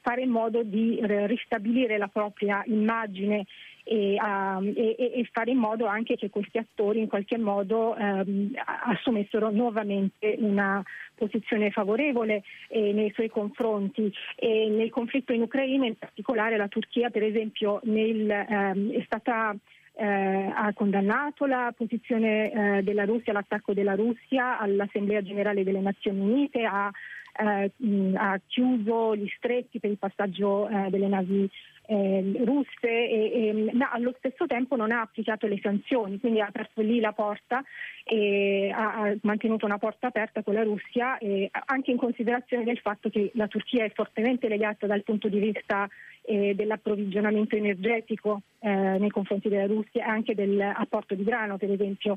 fare 0.00 0.22
in 0.22 0.30
modo 0.30 0.62
di 0.62 1.00
ristabilire 1.02 1.98
la 1.98 2.06
propria 2.06 2.62
immagine 2.66 3.46
e, 3.84 4.16
uh, 4.18 4.64
e, 4.64 4.96
e, 4.98 5.28
fare 5.30 5.50
in 5.50 5.58
modo 5.58 5.86
anche 5.86 6.16
che 6.16 6.30
questi 6.30 6.58
attori 6.58 7.00
in 7.00 7.08
qualche 7.08 7.38
modo 7.38 7.94
um, 7.96 8.50
assumessero 8.86 9.50
nuovamente 9.50 10.36
una 10.38 10.82
posizione 11.14 11.70
favorevole 11.70 12.42
eh, 12.68 12.92
nei 12.92 13.12
suoi 13.12 13.28
confronti. 13.28 14.12
E 14.36 14.68
nel 14.70 14.90
conflitto 14.90 15.32
in 15.32 15.42
Ucraina 15.42 15.86
in 15.86 15.96
particolare 15.96 16.56
la 16.56 16.68
Turchia 16.68 17.10
per 17.10 17.22
esempio 17.22 17.80
nel, 17.84 18.46
um, 18.48 18.90
è 18.90 19.02
stata 19.04 19.54
eh, 19.96 20.52
ha 20.52 20.72
condannato 20.74 21.46
la 21.46 21.72
posizione 21.76 22.50
eh, 22.50 22.82
della 22.82 23.04
Russia, 23.04 23.32
l'attacco 23.32 23.74
della 23.74 23.94
Russia 23.94 24.58
all'Assemblea 24.58 25.22
generale 25.22 25.62
delle 25.62 25.80
Nazioni 25.80 26.18
Unite, 26.18 26.64
ha, 26.64 26.90
eh, 27.38 27.70
mh, 27.76 28.14
ha 28.16 28.40
chiuso 28.46 29.14
gli 29.14 29.28
stretti 29.36 29.78
per 29.78 29.90
il 29.90 29.98
passaggio 29.98 30.68
eh, 30.68 30.90
delle 30.90 31.06
navi 31.06 31.48
eh, 31.86 32.42
russe, 32.44 32.88
e, 32.88 33.48
e, 33.48 33.70
ma 33.72 33.90
allo 33.90 34.14
stesso 34.18 34.46
tempo 34.46 34.76
non 34.76 34.90
ha 34.90 35.00
applicato 35.00 35.46
le 35.46 35.58
sanzioni, 35.62 36.18
quindi 36.18 36.40
ha 36.40 36.46
aperto 36.46 36.80
lì 36.80 37.00
la 37.00 37.12
porta 37.12 37.62
e 38.04 38.70
ha, 38.74 39.02
ha 39.02 39.14
mantenuto 39.22 39.66
una 39.66 39.78
porta 39.78 40.08
aperta 40.08 40.42
con 40.42 40.54
la 40.54 40.62
Russia, 40.62 41.18
anche 41.66 41.90
in 41.90 41.96
considerazione 41.96 42.64
del 42.64 42.78
fatto 42.78 43.08
che 43.08 43.30
la 43.34 43.48
Turchia 43.48 43.84
è 43.84 43.90
fortemente 43.94 44.48
legata 44.48 44.86
dal 44.86 45.02
punto 45.02 45.28
di 45.28 45.38
vista 45.38 45.88
eh, 46.26 46.54
dell'approvvigionamento 46.54 47.56
energetico 47.56 48.42
eh, 48.60 48.70
nei 48.70 49.10
confronti 49.10 49.48
della 49.48 49.66
Russia 49.66 50.04
e 50.04 50.08
anche 50.08 50.34
dell'apporto 50.34 51.14
di 51.14 51.22
grano 51.22 51.58
per 51.58 51.70
esempio, 51.70 52.16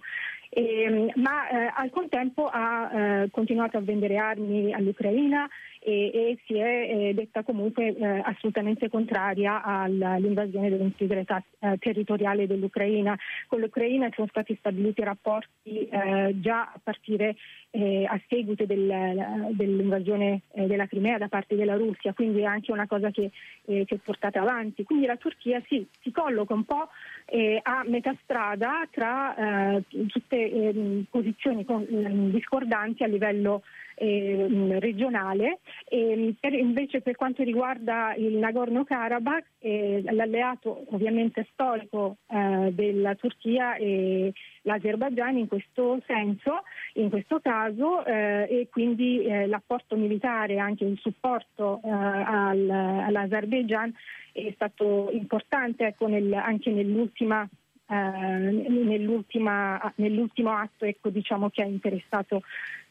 e, 0.49 1.11
ma 1.15 1.49
eh, 1.49 1.71
al 1.75 1.89
contempo 1.89 2.47
ha 2.47 3.23
eh, 3.23 3.29
continuato 3.31 3.77
a 3.77 3.81
vendere 3.81 4.15
armi 4.15 4.73
all'Ucraina 4.73 5.47
e, 5.79 6.11
e 6.13 6.37
si 6.45 6.57
è 6.57 6.89
eh, 6.89 7.13
detta 7.13 7.43
comunque 7.43 7.95
eh, 7.95 8.21
assolutamente 8.23 8.89
contraria 8.89 9.61
all'invasione 9.61 10.69
dell'integrità 10.69 11.43
territoriale 11.79 12.47
dell'Ucraina. 12.47 13.17
Con 13.47 13.59
l'Ucraina 13.59 14.09
sono 14.15 14.27
stati 14.29 14.55
stabiliti 14.59 15.03
rapporti 15.03 15.89
già 16.39 16.61
a 16.61 16.79
partire 16.81 17.35
a 17.71 18.19
seguito 18.27 18.65
del, 18.65 19.51
dell'invasione 19.51 20.41
della 20.53 20.87
Crimea 20.87 21.17
da 21.17 21.27
parte 21.27 21.55
della 21.55 21.75
Russia, 21.75 22.13
quindi 22.13 22.41
è 22.41 22.45
anche 22.45 22.71
una 22.71 22.87
cosa 22.87 23.11
che, 23.11 23.31
che 23.65 23.96
portate 24.03 24.37
avanti. 24.37 24.83
Quindi 24.83 25.05
la 25.05 25.17
Turchia 25.17 25.61
sì, 25.67 25.87
si 26.01 26.11
colloca 26.11 26.53
un 26.53 26.63
po' 26.65 26.89
eh, 27.25 27.59
a 27.61 27.83
metà 27.85 28.15
strada 28.23 28.87
tra 28.91 29.75
eh, 29.75 29.83
tutte 30.07 30.35
eh, 30.35 31.03
posizioni 31.09 31.65
con, 31.65 31.85
mm, 31.89 32.29
discordanti 32.29 33.03
a 33.03 33.07
livello 33.07 33.63
eh, 33.95 34.77
regionale. 34.79 35.59
E 35.89 36.35
per, 36.37 36.53
invece 36.53 36.99
per 36.99 37.15
quanto 37.15 37.43
riguarda 37.43 38.13
il 38.15 38.35
Nagorno-Karabakh, 38.35 39.45
eh, 39.59 40.01
l'alleato 40.03 40.83
ovviamente 40.89 41.47
storico 41.53 42.17
eh, 42.27 42.71
della 42.73 43.15
Turchia 43.15 43.75
e 43.75 44.33
l'Azerbaigian 44.63 45.37
in 45.37 45.47
questo 45.47 46.01
senso, 46.05 46.63
in 46.95 47.09
questo 47.09 47.39
caso, 47.39 48.03
eh, 48.05 48.47
e 48.49 48.67
quindi 48.69 49.23
eh, 49.23 49.47
l'apporto 49.47 49.95
militare, 49.95 50.57
anche 50.59 50.83
il 50.83 50.97
supporto 50.99 51.79
eh, 51.81 51.89
al, 51.89 52.69
all'Azerbaigian 52.69 53.93
è 54.33 54.51
stato 54.55 55.09
importante 55.11 55.85
ecco, 55.85 56.07
nel, 56.07 56.33
anche 56.33 56.71
nell'ultima 56.71 57.47
Uh, 57.89 58.51
nell'ultimo 58.67 60.51
atto 60.51 60.83
ecco, 60.83 61.07
diciamo, 61.07 61.49
che 61.49 61.61
ha 61.61 61.65
interessato 61.65 62.41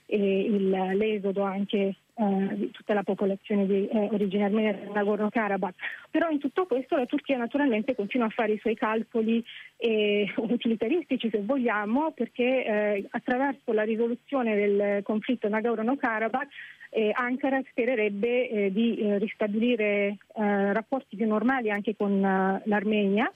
e 0.07 0.41
il, 0.41 0.69
l'esodo 0.69 1.43
anche 1.43 1.97
eh, 2.19 2.49
di 2.55 2.71
tutta 2.71 2.95
la 2.95 3.03
popolazione 3.03 3.67
di, 3.67 3.89
eh, 3.89 4.09
originaria 4.11 4.73
del 4.73 4.91
Nagorno-Karabakh. 4.93 5.75
Però 6.11 6.31
in 6.31 6.39
tutto 6.39 6.65
questo 6.67 6.97
la 6.97 7.07
Turchia 7.07 7.37
naturalmente 7.37 7.95
continua 7.95 8.27
a 8.27 8.31
fare 8.31 8.53
i 8.53 8.59
suoi 8.59 8.75
calcoli 8.75 9.45
eh, 9.77 10.33
utilitaristici 10.37 11.29
se 11.29 11.43
vogliamo 11.43 12.13
perché 12.13 12.65
eh, 12.65 13.07
attraverso 13.11 13.73
la 13.73 13.83
risoluzione 13.83 14.55
del 14.55 15.03
conflitto 15.03 15.49
Nagorno-Karabakh 15.49 16.49
eh, 16.91 17.11
Ankara 17.13 17.61
spererebbe 17.69 18.49
eh, 18.49 18.73
di 18.73 19.19
ristabilire 19.19 20.17
rapporti 20.37 21.17
più 21.17 21.27
normali 21.27 21.71
anche 21.71 21.97
con 21.97 22.21
l'Armenia 22.21 23.31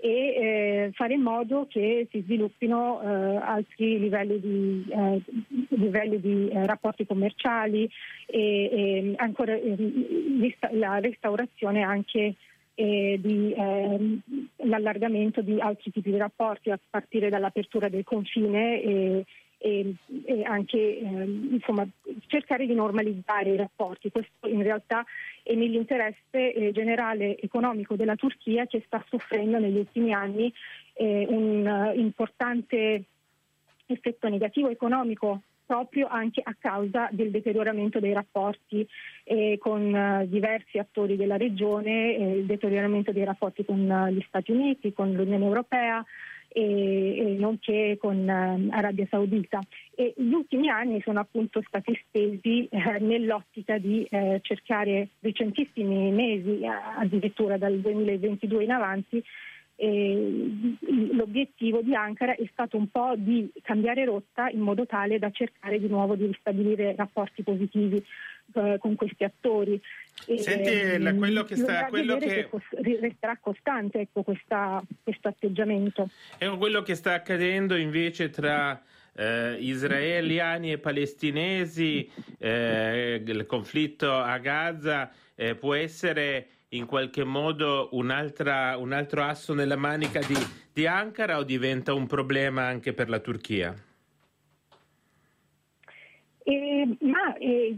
e 0.00 0.08
eh, 0.08 0.90
fare 0.94 1.14
in 1.14 1.20
modo 1.20 1.66
che 1.68 2.08
si 2.10 2.22
sviluppino 2.22 3.00
eh, 3.02 3.36
altri 3.36 3.98
livelli 3.98 4.40
di, 4.40 4.86
eh, 4.90 5.22
livelli 5.76 6.20
di 6.20 6.48
eh, 6.48 6.66
rapporti 6.66 7.04
commerciali 7.06 7.88
e, 8.26 8.40
e 8.72 9.12
ancora 9.16 9.54
ehm, 9.54 10.50
la 10.72 10.98
restaurazione 10.98 11.82
anche 11.82 12.34
eh, 12.74 13.18
di, 13.20 13.52
ehm, 13.54 14.20
l'allargamento 14.64 15.42
di 15.42 15.60
altri 15.60 15.90
tipi 15.90 16.10
di 16.10 16.16
rapporti 16.16 16.70
a 16.70 16.78
partire 16.88 17.28
dall'apertura 17.28 17.88
del 17.88 18.04
confine 18.04 19.24
e, 19.62 19.94
e, 20.24 20.42
anche 20.42 20.98
ehm, 20.98 21.48
insomma, 21.52 21.86
cercare 22.26 22.66
di 22.66 22.74
normalizzare 22.74 23.50
i 23.50 23.56
rapporti. 23.56 24.10
Questo 24.10 24.48
in 24.48 24.62
realtà 24.62 25.04
è 25.42 25.54
nell'interesse 25.54 26.54
eh, 26.54 26.72
generale 26.72 27.38
economico 27.38 27.94
della 27.94 28.16
Turchia 28.16 28.66
che 28.66 28.82
sta 28.86 29.04
soffrendo 29.08 29.58
negli 29.58 29.76
ultimi 29.76 30.14
anni 30.14 30.52
eh, 30.94 31.26
un 31.28 31.66
uh, 31.66 31.98
importante 31.98 33.04
effetto 33.86 34.28
negativo 34.28 34.68
economico 34.68 35.42
proprio 35.70 36.08
anche 36.08 36.40
a 36.42 36.56
causa 36.58 37.08
del 37.12 37.30
deterioramento 37.30 38.00
dei 38.00 38.12
rapporti 38.12 38.84
eh, 39.22 39.56
con 39.60 39.92
uh, 39.94 40.26
diversi 40.26 40.78
attori 40.78 41.14
della 41.14 41.36
regione, 41.36 42.16
eh, 42.16 42.38
il 42.38 42.46
deterioramento 42.46 43.12
dei 43.12 43.22
rapporti 43.22 43.64
con 43.64 43.78
uh, 43.88 44.08
gli 44.08 44.20
Stati 44.26 44.50
Uniti, 44.50 44.92
con 44.92 45.12
l'Unione 45.12 45.44
Europea, 45.44 46.04
e, 46.52 47.16
e 47.18 47.36
nonché 47.38 47.96
con 47.98 48.28
eh, 48.28 48.68
Arabia 48.70 49.06
Saudita. 49.08 49.60
E 49.94 50.14
gli 50.16 50.32
ultimi 50.32 50.68
anni 50.68 51.00
sono 51.02 51.20
appunto 51.20 51.62
stati 51.66 51.98
spesi 52.06 52.66
eh, 52.66 52.98
nell'ottica 53.00 53.78
di 53.78 54.06
eh, 54.10 54.40
cercare 54.42 55.08
recentissimi 55.20 56.10
mesi, 56.10 56.60
addirittura 56.66 57.56
dal 57.56 57.78
2022 57.78 58.64
in 58.64 58.70
avanti, 58.70 59.22
E 59.82 60.76
l'obiettivo 61.12 61.80
di 61.80 61.94
Ankara 61.94 62.34
è 62.34 62.46
stato 62.52 62.76
un 62.76 62.90
po' 62.90 63.14
di 63.16 63.50
cambiare 63.62 64.04
rotta 64.04 64.50
in 64.50 64.60
modo 64.60 64.84
tale 64.84 65.18
da 65.18 65.30
cercare 65.30 65.80
di 65.80 65.88
nuovo 65.88 66.16
di 66.16 66.26
ristabilire 66.26 66.94
rapporti 66.94 67.42
positivi 67.42 67.96
eh, 68.52 68.76
con 68.78 68.94
questi 68.94 69.24
attori. 69.24 69.80
Senti, 70.12 70.68
e, 70.68 70.98
la, 70.98 71.14
quello 71.14 71.44
che 71.44 71.56
sta... 71.56 71.86
Quello 71.86 72.18
che... 72.18 72.46
resterà 73.00 73.38
costante 73.40 74.00
ecco, 74.00 74.22
questa, 74.22 74.82
questo 75.02 75.28
atteggiamento. 75.28 76.10
È 76.36 76.46
quello 76.58 76.82
che 76.82 76.94
sta 76.94 77.14
accadendo 77.14 77.74
invece 77.74 78.28
tra... 78.28 78.78
Eh, 79.12 79.56
israeliani 79.58 80.70
e 80.70 80.78
palestinesi, 80.78 82.08
eh, 82.38 83.20
il 83.26 83.44
conflitto 83.44 84.12
a 84.14 84.38
Gaza 84.38 85.10
eh, 85.34 85.56
può 85.56 85.74
essere 85.74 86.46
in 86.70 86.86
qualche 86.86 87.24
modo 87.24 87.88
un 87.92 88.10
altro 88.10 89.22
asso 89.22 89.54
nella 89.54 89.76
manica 89.76 90.20
di, 90.20 90.36
di 90.72 90.86
Ankara 90.86 91.38
o 91.38 91.42
diventa 91.42 91.94
un 91.94 92.06
problema 92.06 92.66
anche 92.66 92.92
per 92.92 93.08
la 93.08 93.18
Turchia? 93.18 93.74
Eh, 96.42 96.96
ma 97.00 97.36
eh, 97.36 97.76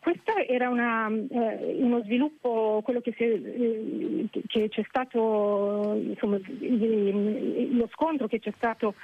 questo 0.00 0.36
era 0.48 0.68
una, 0.68 1.08
eh, 1.08 1.76
uno 1.78 2.02
sviluppo, 2.02 2.80
quello 2.82 3.00
che, 3.00 3.14
si, 3.16 3.22
eh, 3.24 4.28
che 4.48 4.68
c'è 4.68 4.84
stato, 4.88 5.98
insomma, 6.02 6.38
lo 6.38 7.88
scontro 7.92 8.26
che 8.26 8.40
c'è 8.40 8.52
stato 8.56 8.94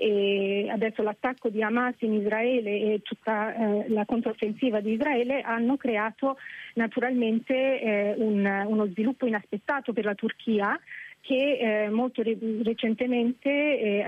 e 0.00 0.68
adesso 0.70 1.02
l'attacco 1.02 1.48
di 1.48 1.60
Hamas 1.60 1.96
in 2.02 2.12
Israele 2.12 2.70
e 2.70 3.00
tutta 3.02 3.52
eh, 3.52 3.88
la 3.88 4.04
controffensiva 4.04 4.78
di 4.78 4.92
Israele 4.92 5.40
hanno 5.40 5.76
creato 5.76 6.36
naturalmente 6.74 7.80
eh, 7.80 8.14
un, 8.16 8.46
uno 8.68 8.86
sviluppo 8.86 9.26
inaspettato 9.26 9.92
per 9.92 10.04
la 10.04 10.14
Turchia 10.14 10.78
che 11.20 11.58
eh, 11.84 11.90
molto 11.90 12.22
re- 12.22 12.38
recentemente 12.62 13.48
eh, 13.50 14.04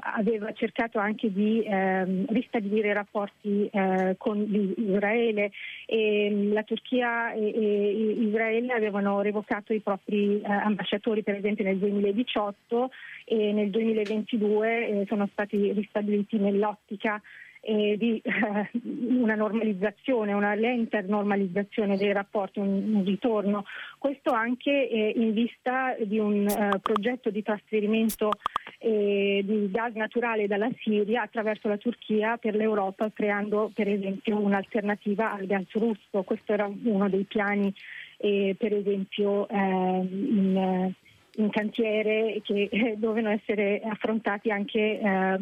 aveva 0.00 0.52
cercato 0.52 0.98
anche 0.98 1.32
di 1.32 1.62
eh, 1.62 2.24
ristabilire 2.28 2.92
rapporti 2.92 3.68
eh, 3.70 4.14
con 4.18 4.74
Israele. 4.76 5.50
E, 5.86 6.30
mm, 6.30 6.52
la 6.52 6.62
Turchia 6.62 7.32
e, 7.32 7.44
e, 7.44 8.16
Israele 8.26 8.72
avevano 8.72 9.20
revocato 9.20 9.72
i 9.72 9.80
propri 9.80 10.40
eh, 10.40 10.50
ambasciatori 10.50 11.22
per 11.22 11.36
esempio 11.36 11.64
nel 11.64 11.78
2018 11.78 12.90
e 13.24 13.52
nel 13.52 13.70
2022 13.70 14.88
eh, 14.88 15.04
sono 15.08 15.28
stati 15.32 15.72
ristabiliti 15.72 16.38
nell'ottica 16.38 17.20
eh, 17.64 17.96
di 17.96 18.20
eh, 18.22 18.70
una 19.08 19.36
normalizzazione, 19.36 20.32
una 20.32 20.54
lenta 20.54 21.00
normalizzazione 21.00 21.96
dei 21.96 22.12
rapporti, 22.12 22.58
un, 22.58 22.94
un 22.94 23.04
ritorno. 23.04 23.64
Questo 23.98 24.30
anche 24.30 24.88
eh, 24.88 25.12
in 25.16 25.32
vista 25.32 25.94
di 26.04 26.18
un 26.18 26.46
eh, 26.46 26.78
progetto 26.80 27.30
di 27.30 27.42
trasferimento 27.42 28.30
eh, 28.78 29.42
di 29.44 29.70
gas 29.70 29.94
naturale 29.94 30.48
dalla 30.48 30.70
Siria 30.80 31.22
attraverso 31.22 31.68
la 31.68 31.76
Turchia 31.76 32.36
per 32.36 32.56
l'Europa, 32.56 33.10
creando 33.12 33.70
per 33.72 33.88
esempio 33.88 34.38
un'alternativa 34.38 35.32
al 35.32 35.46
gas 35.46 35.70
russo. 35.72 36.22
Questo 36.24 36.52
era 36.52 36.68
uno 36.84 37.08
dei 37.08 37.24
piani 37.24 37.72
eh, 38.16 38.56
per 38.58 38.72
esempio 38.72 39.46
in 39.50 40.92
in 41.36 41.50
cantiere 41.50 42.40
che 42.42 42.68
eh, 42.70 42.94
dovevano 42.96 43.34
essere 43.34 43.80
affrontati 43.84 44.50
anche 44.50 44.98
eh, 44.98 45.40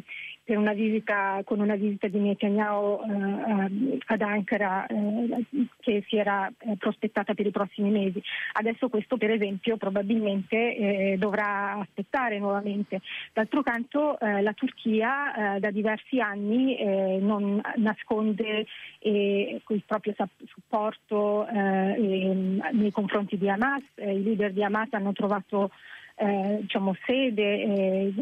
una 0.57 0.73
visita, 0.73 1.43
con 1.45 1.61
una 1.61 1.75
visita 1.75 2.09
di 2.09 2.19
Netanyahu 2.19 3.01
eh, 3.03 3.99
ad 4.07 4.21
Ankara 4.21 4.87
eh, 4.87 5.45
che 5.81 6.05
si 6.09 6.17
era 6.17 6.51
eh, 6.59 6.77
prospettata 6.77 7.35
per 7.35 7.47
i 7.47 7.51
prossimi 7.51 7.91
mesi. 7.91 8.23
Adesso 8.53 8.89
questo 8.89 9.17
per 9.17 9.31
esempio 9.31 9.77
probabilmente 9.77 10.57
eh, 10.77 11.17
dovrà 11.19 11.79
aspettare 11.79 12.39
nuovamente. 12.39 13.01
D'altro 13.33 13.63
canto 13.63 14.19
eh, 14.19 14.43
la 14.43 14.53
Turchia 14.53 15.59
da 15.59 15.71
diversi 15.71 16.21
anni 16.21 16.77
non 17.21 17.61
nasconde 17.77 18.67
il 19.01 19.83
proprio 19.87 20.15
supporto 20.47 21.47
nei 21.51 22.91
confronti 22.93 23.39
di 23.39 23.49
Hamas, 23.49 23.83
i 23.97 24.23
leader 24.23 24.53
di 24.53 24.63
Hamas 24.63 24.89
hanno 24.93 25.13
trovato 25.13 25.71
eh, 26.21 26.59
diciamo, 26.61 26.95
sede 27.07 27.63
eh, 27.63 28.15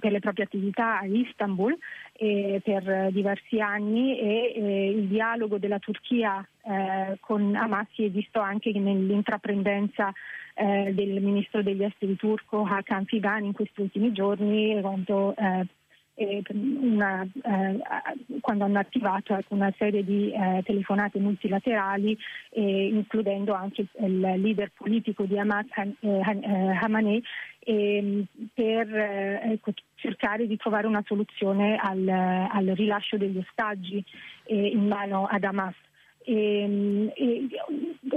per 0.00 0.10
le 0.10 0.18
proprie 0.18 0.44
attività 0.44 0.98
a 0.98 1.04
Istanbul 1.04 1.76
eh, 2.14 2.60
per 2.64 3.12
diversi 3.12 3.60
anni 3.60 4.18
e 4.18 4.90
il 4.96 5.06
dialogo 5.06 5.58
della 5.58 5.78
Turchia 5.78 6.44
eh, 6.64 7.18
con 7.20 7.54
Hamas 7.54 7.86
si 7.92 8.04
è 8.04 8.10
visto 8.10 8.40
anche 8.40 8.72
nell'intraprendenza 8.72 10.12
eh, 10.54 10.92
del 10.92 11.22
ministro 11.22 11.62
degli 11.62 11.84
esteri 11.84 12.16
turco 12.16 12.64
Hakan 12.64 13.04
Fidan 13.04 13.44
in 13.44 13.52
questi 13.52 13.82
ultimi 13.82 14.12
giorni 14.12 14.80
quando 14.80 15.36
eh, 15.36 15.66
una, 16.14 17.22
eh, 17.22 17.80
quando 18.40 18.64
hanno 18.64 18.78
attivato 18.78 19.38
una 19.48 19.72
serie 19.78 20.04
di 20.04 20.30
eh, 20.32 20.62
telefonate 20.64 21.18
multilaterali, 21.18 22.16
eh, 22.50 22.86
includendo 22.88 23.54
anche 23.54 23.86
il 23.98 24.20
leader 24.20 24.70
politico 24.74 25.24
di 25.24 25.38
Hamas, 25.38 25.66
eh, 25.74 25.94
eh, 26.00 26.78
Hamaneh, 26.80 27.22
ehm, 27.60 28.26
per 28.52 28.94
ecco, 28.94 29.72
cercare 29.94 30.46
di 30.46 30.56
trovare 30.56 30.86
una 30.86 31.02
soluzione 31.06 31.76
al, 31.76 32.06
al 32.08 32.66
rilascio 32.74 33.16
degli 33.16 33.38
ostaggi 33.38 34.04
eh, 34.44 34.66
in 34.66 34.86
mano 34.86 35.26
ad 35.26 35.44
Hamas. 35.44 35.74
E, 36.24 36.62
ehm, 36.62 37.12
e, 37.14 37.48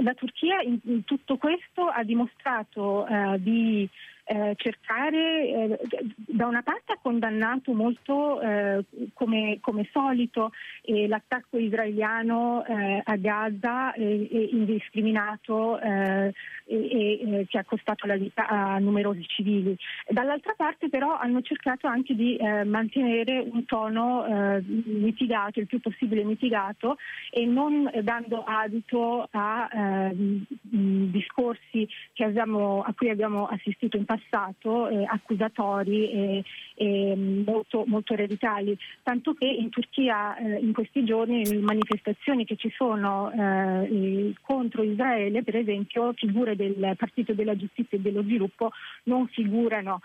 la 0.02 0.14
Turchia 0.14 0.60
in, 0.60 0.78
in, 0.84 1.04
tutto 1.04 1.38
questo 1.38 1.86
ha 1.86 2.04
dimostrato 2.04 3.06
di 3.38 3.88
eh, 4.28 4.54
cercare, 4.56 5.48
eh, 5.48 5.78
da 6.16 6.46
una 6.46 6.62
parte 6.62 6.90
ha 6.92 6.98
condannato 7.00 7.72
molto 7.72 8.40
eh, 8.40 8.84
come, 9.14 9.58
come, 9.60 9.88
solito 9.92 10.50
l'attacco 10.82 11.58
israeliano 11.58 12.64
eh, 12.64 13.00
a 13.04 13.16
Gaza 13.16 13.94
indiscriminato 13.96 15.78
e, 15.78 16.32
che 17.48 17.58
ha 17.58 17.64
costato 17.64 18.06
la 18.06 18.16
vita 18.16 18.48
a 18.48 18.78
numerosi 18.78 19.24
civili. 19.28 19.76
Dall'altra 20.08 20.54
parte 20.56 20.88
però 20.88 21.16
hanno 21.16 21.40
cercato 21.42 21.86
anche 21.86 22.16
di 22.16 22.36
eh, 22.36 22.64
mantenere 22.64 23.38
un 23.38 23.64
tono 23.64 24.26
eh, 24.26 24.60
mitigato, 24.66 25.60
il 25.60 25.66
più 25.66 25.78
possibile 25.80 26.24
mitigato 26.24 26.96
e 27.30 27.46
non 27.46 27.88
dando 28.02 28.42
adito 28.42 29.28
a 29.30 30.10
discorsi 30.12 31.88
abbiamo, 32.16 32.82
a 32.82 32.92
cui 32.94 33.10
abbiamo 33.10 33.46
assistito 33.46 33.96
in 33.96 34.04
passato 34.04 34.15
passato 34.16 34.88
eh, 34.88 35.04
accusatori 35.04 36.10
e, 36.10 36.44
e 36.74 37.14
molto, 37.16 37.84
molto 37.86 38.14
radicali, 38.14 38.76
tanto 39.02 39.34
che 39.34 39.46
in 39.46 39.70
Turchia 39.70 40.36
eh, 40.36 40.58
in 40.58 40.72
questi 40.72 41.04
giorni 41.04 41.46
le 41.46 41.60
manifestazioni 41.60 42.44
che 42.44 42.56
ci 42.56 42.72
sono 42.74 43.30
eh, 43.30 44.32
contro 44.42 44.82
Israele, 44.82 45.42
per 45.42 45.56
esempio, 45.56 46.12
figure 46.14 46.56
del 46.56 46.94
Partito 46.96 47.34
della 47.34 47.56
Giustizia 47.56 47.98
e 47.98 48.00
dello 48.00 48.22
Sviluppo 48.22 48.70
non 49.04 49.26
figurano, 49.28 50.00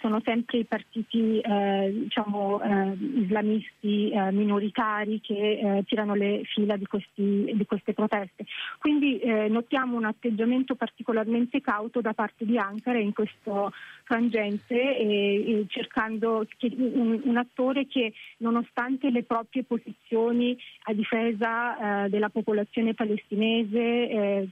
sono 0.00 0.20
sempre 0.24 0.58
i 0.58 0.64
partiti 0.64 1.40
eh, 1.40 1.90
diciamo, 1.92 2.60
eh, 2.62 2.96
islamisti 3.22 4.10
eh, 4.10 4.30
minoritari 4.32 5.20
che 5.20 5.82
tirano 5.86 6.14
le 6.14 6.42
fila 6.44 6.76
di, 6.76 6.86
questi, 6.86 7.52
di 7.54 7.66
queste 7.66 7.92
proteste. 7.92 8.44
Quindi 8.78 9.20
notiamo 9.48 9.96
un 9.96 10.04
atteggiamento 10.04 10.74
particolarmente 10.74 11.60
cauto 11.60 12.00
da 12.00 12.12
parte 12.12 12.44
di 12.44 12.58
Ankara 12.58 12.98
in 12.98 13.12
questo 13.12 13.45
questo 13.46 13.72
frangente 14.02 14.74
e, 14.74 15.50
e 15.50 15.66
cercando 15.68 16.46
che, 16.58 16.70
un, 16.76 17.20
un, 17.24 17.36
attore 17.36 17.86
che 17.86 18.12
nonostante 18.38 19.10
le 19.10 19.24
proprie 19.24 19.64
posizioni 19.64 20.56
a 20.84 20.92
difesa 20.92 22.04
eh, 22.04 22.08
della 22.08 22.28
popolazione 22.28 22.94
palestinese 22.94 23.78
eh, 23.78 24.48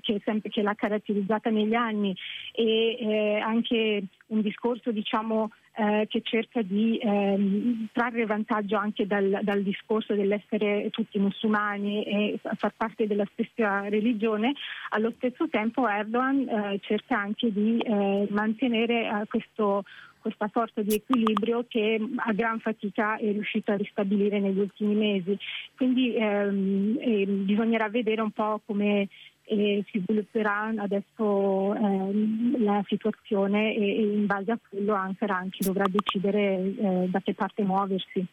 che, 0.00 0.20
sempre, 0.24 0.50
che 0.50 0.62
l'ha 0.62 0.74
caratterizzata 0.74 1.50
negli 1.50 1.74
anni 1.74 2.14
e 2.52 2.96
eh, 2.98 3.38
anche 3.38 4.02
un 4.26 4.40
discorso 4.40 4.90
diciamo 4.90 5.50
eh, 5.74 6.06
che 6.08 6.20
cerca 6.22 6.62
di 6.62 6.98
ehm, 6.98 7.88
trarre 7.92 8.26
vantaggio 8.26 8.76
anche 8.76 9.06
dal, 9.06 9.40
dal, 9.42 9.62
discorso 9.62 10.14
dell'essere 10.14 10.90
tutti 10.90 11.18
musulmani 11.18 12.04
e 12.04 12.40
far 12.56 12.74
parte 12.76 13.06
della 13.06 13.26
stessa 13.32 13.88
religione, 13.88 14.52
allo 14.90 15.12
stesso 15.16 15.48
tempo 15.48 15.88
Erdogan 15.88 16.48
eh, 16.48 16.80
cerca 16.82 17.18
anche 17.18 17.52
di 17.52 17.78
eh, 17.78 18.26
mantenere 18.30 19.06
eh, 19.06 19.26
questo 19.28 19.84
questa 20.22 20.48
sorta 20.52 20.82
di 20.82 20.94
equilibrio 20.94 21.66
che 21.68 22.00
a 22.16 22.32
gran 22.32 22.60
fatica 22.60 23.16
è 23.16 23.32
riuscito 23.32 23.72
a 23.72 23.76
ristabilire 23.76 24.38
negli 24.38 24.60
ultimi 24.60 24.94
mesi. 24.94 25.36
Quindi 25.76 26.14
ehm, 26.14 26.96
eh, 27.00 27.26
bisognerà 27.26 27.88
vedere 27.88 28.22
un 28.22 28.30
po' 28.30 28.60
come 28.64 29.08
e 29.44 29.84
si 29.90 30.00
svilupperà 30.04 30.72
adesso 30.76 31.74
eh, 31.74 32.58
la 32.58 32.82
situazione 32.86 33.74
e, 33.74 33.80
e, 33.80 34.02
in 34.02 34.26
base 34.26 34.52
a 34.52 34.58
quello 34.68 34.94
anche 34.94 35.26
Ranchi 35.26 35.64
dovrà 35.64 35.84
decidere 35.88 36.54
eh, 36.54 37.06
da 37.08 37.20
che 37.20 37.34
parte 37.34 37.62
muoversi. 37.62 38.24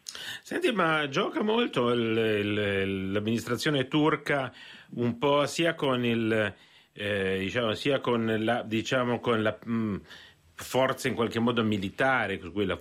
Senti, 0.42 0.72
ma 0.72 1.08
gioca 1.08 1.42
molto 1.42 1.90
il, 1.92 2.16
il, 2.16 3.12
l'amministrazione 3.12 3.88
turca 3.88 4.52
un 4.94 5.18
po' 5.18 5.46
sia 5.46 5.74
con 5.74 6.04
il 6.04 6.54
eh, 6.92 7.38
diciamo, 7.38 7.74
sia 7.74 8.00
con 8.00 8.36
la, 8.40 8.62
diciamo, 8.62 9.20
con 9.20 9.42
la 9.42 9.56
mh, 9.64 9.72
mm, 9.72 9.96
forza 10.54 11.08
in 11.08 11.14
qualche 11.14 11.38
modo 11.38 11.62
militare 11.62 12.38
su 12.38 12.52
cui 12.52 12.66
la 12.66 12.78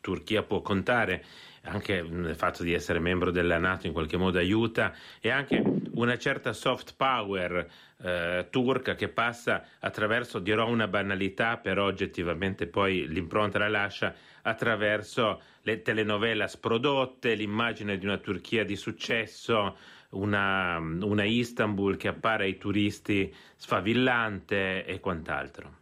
Turchia 0.00 0.42
può 0.42 0.62
contare, 0.62 1.24
anche 1.62 1.94
il 1.94 2.34
fatto 2.36 2.62
di 2.62 2.72
essere 2.72 2.98
membro 2.98 3.30
della 3.30 3.58
Nato 3.58 3.86
in 3.86 3.92
qualche 3.92 4.16
modo 4.16 4.38
aiuta, 4.38 4.94
e 5.20 5.30
anche 5.30 5.62
una 5.92 6.16
certa 6.16 6.52
soft 6.52 6.94
power 6.96 7.68
eh, 8.02 8.46
turca 8.50 8.94
che 8.94 9.08
passa 9.08 9.64
attraverso, 9.78 10.38
dirò 10.38 10.68
una 10.68 10.88
banalità, 10.88 11.58
però 11.58 11.84
oggettivamente 11.84 12.66
poi 12.66 13.06
l'impronta 13.08 13.58
la 13.58 13.68
lascia, 13.68 14.14
attraverso 14.42 15.42
le 15.62 15.82
telenovelas 15.82 16.56
prodotte, 16.56 17.34
l'immagine 17.34 17.98
di 17.98 18.06
una 18.06 18.16
Turchia 18.16 18.64
di 18.64 18.76
successo, 18.76 19.76
una, 20.10 20.78
una 20.78 21.24
Istanbul 21.24 21.96
che 21.96 22.08
appare 22.08 22.44
ai 22.44 22.56
turisti 22.56 23.32
sfavillante 23.56 24.84
e 24.86 24.98
quant'altro. 24.98 25.79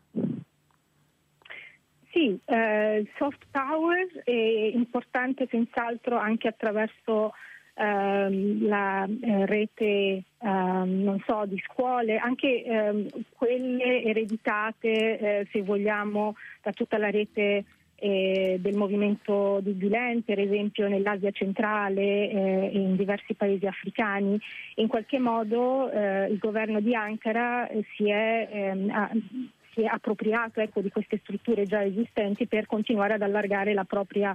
Sì, 2.11 2.39
eh, 2.47 3.07
soft 3.19 3.47
power 3.51 4.07
è 4.25 4.31
importante 4.31 5.47
senz'altro 5.51 6.17
anche 6.17 6.49
attraverso 6.49 7.35
ehm, 7.75 8.67
la 8.67 9.05
eh, 9.05 9.47
rete 9.47 10.23
ehm, 10.39 11.23
so, 11.27 11.45
di 11.45 11.63
scuole, 11.67 12.17
anche 12.17 12.65
ehm, 12.65 13.07
quelle 13.37 14.03
ereditate, 14.05 15.19
eh, 15.19 15.49
se 15.53 15.63
vogliamo, 15.63 16.35
da 16.63 16.73
tutta 16.73 16.97
la 16.97 17.11
rete 17.11 17.65
eh, 17.97 18.57
del 18.61 18.77
movimento 18.77 19.61
di 19.61 19.77
Gulen, 19.77 20.23
per 20.23 20.39
esempio 20.39 20.89
nell'Asia 20.89 21.31
centrale 21.31 22.31
eh, 22.31 22.71
e 22.73 22.79
in 22.79 22.97
diversi 22.97 23.35
paesi 23.35 23.67
africani. 23.67 24.41
In 24.77 24.87
qualche 24.87 25.19
modo 25.19 25.91
eh, 25.91 26.27
il 26.31 26.39
governo 26.39 26.81
di 26.81 26.95
Ankara 26.95 27.69
si 27.97 28.09
è, 28.09 28.49
ehm, 28.51 29.51
si 29.79 29.85
è 29.85 29.87
appropriato 29.87 30.61
ecco, 30.61 30.81
di 30.81 30.91
queste 30.91 31.21
strutture 31.23 31.65
già 31.65 31.85
esistenti 31.85 32.49
per 32.49 32.67
continuare 32.67 33.15
ad 33.15 33.23
allargare 33.23 33.73
la 33.75 33.85
propria 33.85 34.35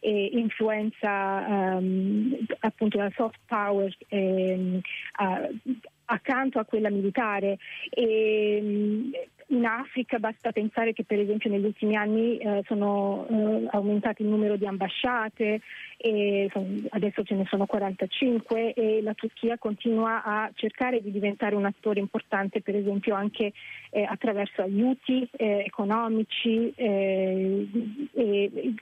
eh, 0.00 0.30
influenza 0.32 1.46
ehm, 1.76 2.36
appunto 2.60 2.98
la 2.98 3.10
soft 3.14 3.38
power 3.46 3.96
ehm, 4.08 4.80
a, 5.12 5.48
accanto 6.06 6.58
a 6.58 6.64
quella 6.64 6.90
militare. 6.90 7.56
E, 7.88 8.56
ehm, 8.56 9.10
in 9.52 9.66
Africa 9.66 10.18
basta 10.18 10.50
pensare 10.50 10.92
che 10.92 11.04
per 11.04 11.18
esempio 11.18 11.50
negli 11.50 11.64
ultimi 11.64 11.94
anni 11.94 12.38
eh, 12.38 12.62
sono 12.66 13.26
eh, 13.28 13.68
aumentati 13.70 14.22
il 14.22 14.28
numero 14.28 14.56
di 14.56 14.66
ambasciate, 14.66 15.60
e, 15.96 16.50
adesso 16.90 17.22
ce 17.22 17.34
ne 17.34 17.46
sono 17.48 17.66
45 17.66 18.72
e 18.72 19.02
la 19.02 19.14
Turchia 19.14 19.58
continua 19.58 20.22
a 20.24 20.50
cercare 20.54 21.00
di 21.00 21.12
diventare 21.12 21.54
un 21.54 21.64
attore 21.64 22.00
importante 22.00 22.60
per 22.60 22.74
esempio 22.74 23.14
anche 23.14 23.52
eh, 23.90 24.02
attraverso 24.02 24.62
aiuti 24.62 25.28
eh, 25.36 25.62
economici 25.64 26.72
eh, 26.74 27.68
e, 28.14 28.74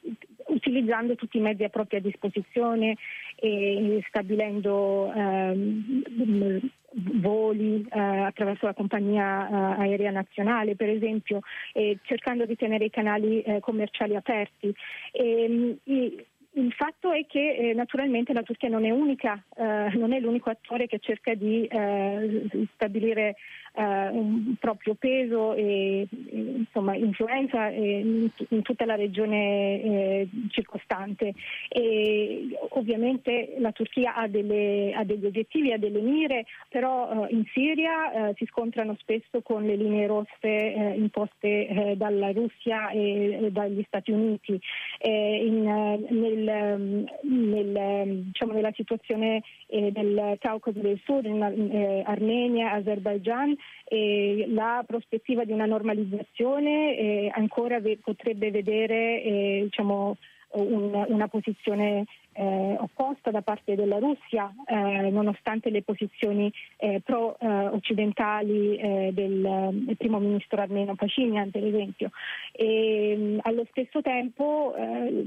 utilizzando 0.51 1.15
tutti 1.15 1.39
i 1.39 1.41
mezzi 1.41 1.65
a 1.65 1.69
propria 1.69 2.01
disposizione 2.01 2.97
e 3.37 4.05
stabilendo 4.09 5.13
ehm, 5.13 6.71
voli 6.93 7.87
eh, 7.91 7.99
attraverso 7.99 8.67
la 8.67 8.75
compagnia 8.75 9.49
eh, 9.49 9.83
aerea 9.83 10.11
nazionale, 10.11 10.77
per 10.77 10.89
esempio, 10.89 11.41
e 11.73 11.99
cercando 12.03 12.47
di 12.47 12.57
tenere 12.57 12.87
i 12.87 12.91
canali 12.91 13.43
eh, 13.43 13.61
commerciali 13.61 14.17
aperti. 14.17 14.75
E, 15.13 15.79
e, 15.85 16.27
il 16.55 16.73
fatto 16.73 17.13
è 17.13 17.27
che 17.27 17.55
eh, 17.55 17.75
naturalmente 17.75 18.33
la 18.33 18.43
Turchia 18.43 18.69
non 18.69 18.85
è, 18.85 18.91
unica, 18.91 19.41
eh, 19.57 19.91
non 19.95 20.13
è 20.13 20.19
l'unico 20.19 20.51
attore 20.51 20.89
che 20.89 20.99
cerca 20.99 21.35
di 21.35 21.65
eh, 21.65 22.67
stabilire 22.75 23.37
eh, 23.73 24.57
proprio 24.59 24.95
peso 24.95 25.55
e, 25.55 26.07
insomma, 26.31 26.95
influenza 26.97 27.69
in, 27.69 28.29
in, 28.49 28.63
tutta 28.63 28.85
la 28.85 28.97
regione 28.97 29.83
eh, 29.83 30.29
circostante. 30.49 31.35
E, 31.69 32.49
ovviamente 32.71 33.55
la 33.59 33.73
Turchia 33.73 34.15
ha, 34.15 34.27
delle, 34.27 34.93
ha, 34.95 35.05
degli 35.05 35.25
obiettivi, 35.25 35.73
ha 35.73 35.79
delle 35.79 36.01
mire, 36.01 36.47
però 36.69 37.27
eh, 37.27 37.35
in 37.35 37.45
Siria 37.53 38.33
si 38.37 38.47
scontrano 38.47 38.97
spesso 38.99 39.41
con 39.43 39.65
le 39.65 39.77
linee 39.77 40.07
rosse 40.07 40.95
imposte 40.97 41.95
dalla 41.97 42.33
Russia 42.33 42.91
e, 42.91 43.45
e, 43.45 43.51
dagli 43.51 43.83
Stati 43.87 44.11
Uniti. 44.11 44.61
In, 45.03 45.63
nel, 45.63 46.49
ehm, 46.49 47.05
nel, 47.23 47.77
ehm, 47.77 48.11
diciamo, 48.25 48.53
nella 48.53 48.73
situazione 48.75 49.43
del 49.67 50.37
Caucaso 50.41 50.79
del 50.79 51.01
Sud, 51.05 51.25
in 51.25 52.03
Armenia, 52.05 52.73
Azerbaijan, 52.73 53.57
e 53.85 54.47
la 54.49 54.85
prospettiva 54.87 55.45
di 55.45 55.53
una 55.53 55.67
normalizzazione 55.67 56.97
eh, 56.97 57.31
ancora 57.35 57.81
ve- 57.81 57.99
potrebbe 58.03 58.51
vedere 58.51 59.23
eh, 59.23 59.61
diciamo, 59.65 60.17
un, 60.53 61.05
una 61.09 61.29
posizione 61.29 62.05
eh, 62.41 62.77
opposta 62.79 63.31
da 63.31 63.43
parte 63.43 63.75
della 63.75 63.99
Russia, 63.99 64.51
eh, 64.65 65.11
nonostante 65.11 65.69
le 65.69 65.83
posizioni 65.83 66.51
eh, 66.79 67.03
pro-occidentali 67.05 68.77
eh, 68.77 69.11
del, 69.13 69.69
del, 69.73 69.97
primo 69.99 70.19
ministro 70.19 70.63
armeno 70.63 70.95
Pacinian, 70.95 71.51
per 71.51 71.67
esempio. 71.67 72.11
E, 72.53 73.37
allo 73.43 73.67
stesso 73.71 74.01
tempo 74.01 74.75
eh, 74.75 75.25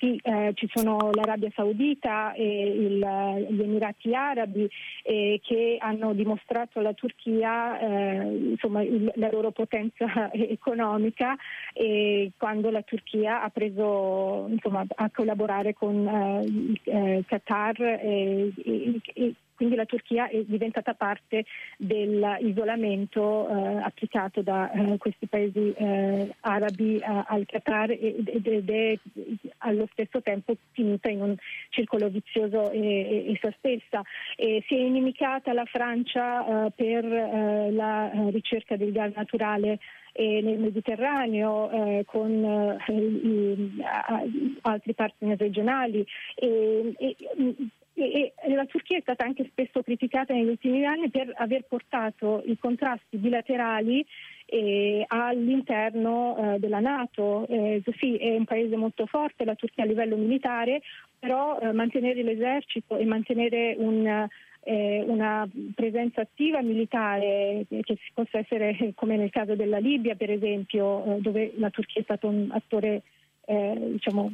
sì, 0.00 0.18
eh, 0.20 0.52
ci 0.54 0.68
sono 0.74 1.10
l'Arabia 1.12 1.52
Saudita 1.54 2.32
e 2.32 2.66
il, 2.66 3.46
gli 3.50 3.62
Emirati 3.62 4.12
Arabi 4.14 4.68
che 5.02 5.76
hanno 5.78 6.12
dimostrato 6.12 6.80
alla 6.80 6.92
Turchia 6.92 7.78
insomma, 7.80 8.82
il, 8.82 9.10
la 9.14 9.28
loro 9.30 9.52
potenza 9.52 10.30
economica 10.32 11.36
quando 12.36 12.70
la 12.70 12.82
Turchia 12.82 13.42
ha 13.42 13.48
preso 13.48 14.46
insomma, 14.48 14.84
a 14.96 15.10
collaborare 15.10 15.74
con 15.74 16.07
eh, 16.08 16.80
eh, 16.84 17.24
Qatar 17.26 17.80
e, 17.80 18.52
e, 18.64 19.00
e, 19.14 19.34
quindi 19.58 19.74
la 19.74 19.86
Turchia 19.86 20.28
è 20.28 20.40
diventata 20.44 20.94
parte 20.94 21.44
dell'isolamento 21.76 23.48
eh, 23.48 23.82
applicato 23.82 24.40
da 24.40 24.70
eh, 24.70 24.96
questi 24.98 25.26
paesi 25.26 25.72
eh, 25.72 26.32
arabi 26.42 27.00
al 27.02 27.44
Qatar 27.44 27.90
ed 27.90 28.70
è 28.70 28.98
allo 29.58 29.88
stesso 29.90 30.22
tempo 30.22 30.54
finita 30.70 31.10
in 31.10 31.22
un 31.22 31.34
circolo 31.70 32.08
vizioso 32.08 32.70
essa 32.70 33.52
stessa. 33.58 34.00
E 34.36 34.62
si 34.68 34.76
è 34.76 34.78
inimicata 34.78 35.52
la 35.52 35.64
Francia 35.64 36.66
eh, 36.66 36.70
per 36.76 37.04
la 37.04 38.12
ricerca 38.30 38.76
del 38.76 38.92
gas 38.92 39.12
naturale 39.16 39.80
nel 40.18 40.58
Mediterraneo 40.58 41.70
eh, 41.70 42.04
con 42.04 42.44
eh, 42.44 43.68
altri 44.62 44.94
partner 44.94 45.38
regionali 45.38 46.04
e, 46.34 46.94
e, 46.98 47.16
e, 47.94 48.32
la 48.54 48.64
Turchia 48.66 48.98
è 48.98 49.00
stata 49.00 49.24
anche 49.24 49.46
spesso 49.50 49.82
criticata 49.82 50.34
negli 50.34 50.48
ultimi 50.48 50.84
anni 50.84 51.10
per 51.10 51.32
aver 51.36 51.64
portato 51.68 52.42
i 52.46 52.58
contrasti 52.58 53.16
bilaterali 53.16 54.04
eh, 54.46 55.04
all'interno 55.06 56.54
eh, 56.54 56.58
della 56.58 56.80
Nato. 56.80 57.46
Eh, 57.48 57.82
sì, 57.98 58.16
è 58.16 58.36
un 58.36 58.44
paese 58.44 58.76
molto 58.76 59.06
forte 59.06 59.44
la 59.44 59.54
Turchia 59.54 59.84
a 59.84 59.86
livello 59.86 60.16
militare, 60.16 60.80
però 61.18 61.58
eh, 61.58 61.72
mantenere 61.72 62.22
l'esercito 62.22 62.96
e 62.96 63.04
mantenere 63.04 63.74
un 63.78 64.26
eh, 64.68 65.02
una 65.06 65.48
presenza 65.74 66.20
attiva 66.20 66.60
militare 66.60 67.64
che 67.68 67.96
possa 68.12 68.38
essere 68.38 68.92
come 68.94 69.16
nel 69.16 69.30
caso 69.30 69.54
della 69.54 69.78
Libia 69.78 70.14
per 70.14 70.30
esempio 70.30 71.04
eh, 71.04 71.20
dove 71.20 71.54
la 71.56 71.70
Turchia 71.70 72.02
è 72.02 72.04
stato 72.04 72.28
un 72.28 72.48
attore 72.50 73.02
eh, 73.46 73.92
diciamo, 73.92 74.30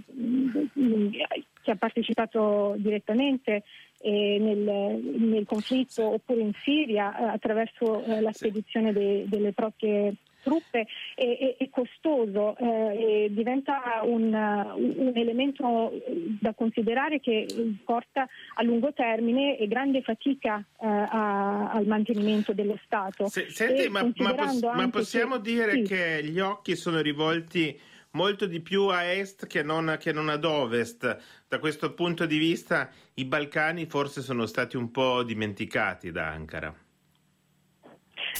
che 1.62 1.70
ha 1.70 1.76
partecipato 1.76 2.74
direttamente 2.78 3.62
eh, 4.00 4.38
nel, 4.40 5.00
nel, 5.20 5.46
conflitto 5.46 6.14
oppure 6.14 6.40
in 6.40 6.52
Siria 6.64 7.16
eh, 7.16 7.24
attraverso 7.26 8.02
eh, 8.02 8.20
la 8.20 8.32
spedizione 8.32 8.92
de, 8.92 9.26
delle 9.28 9.52
proprie 9.52 10.14
truppe 10.44 10.86
è, 11.14 11.56
è 11.58 11.68
costoso, 11.70 12.56
eh, 12.58 13.28
diventa 13.30 14.00
un, 14.02 14.32
un, 14.32 15.12
elemento 15.14 15.92
da 16.40 16.52
considerare 16.54 17.18
che 17.18 17.46
porta 17.84 18.28
a 18.54 18.62
lungo 18.62 18.92
termine 18.92 19.56
e 19.58 19.66
grande 19.66 20.02
fatica 20.02 20.58
eh, 20.80 20.86
a, 20.86 21.70
al 21.70 21.86
mantenimento 21.86 22.52
dello 22.52 22.78
Stato. 22.84 23.26
Se, 23.28 23.46
senti, 23.48 23.88
ma, 23.88 24.08
ma, 24.16 24.34
poss- 24.34 24.62
ma, 24.62 24.88
possiamo 24.90 25.36
che, 25.36 25.42
dire 25.42 25.72
sì. 25.72 25.82
che 25.82 26.20
gli 26.24 26.38
occhi 26.38 26.76
sono 26.76 27.00
rivolti 27.00 27.76
molto 28.14 28.46
di 28.46 28.60
più 28.60 28.86
a 28.86 29.04
est 29.04 29.46
che 29.46 29.62
non, 29.62 29.96
che 29.98 30.12
non, 30.12 30.28
ad 30.28 30.44
ovest. 30.44 31.16
Da 31.48 31.58
questo 31.58 31.94
punto 31.94 32.26
di 32.26 32.38
vista 32.38 32.90
i 33.14 33.24
Balcani 33.24 33.86
forse 33.86 34.20
sono 34.22 34.46
stati 34.46 34.76
un 34.76 34.90
po' 34.90 35.22
dimenticati 35.22 36.10
da 36.10 36.28
Ankara. 36.28 36.83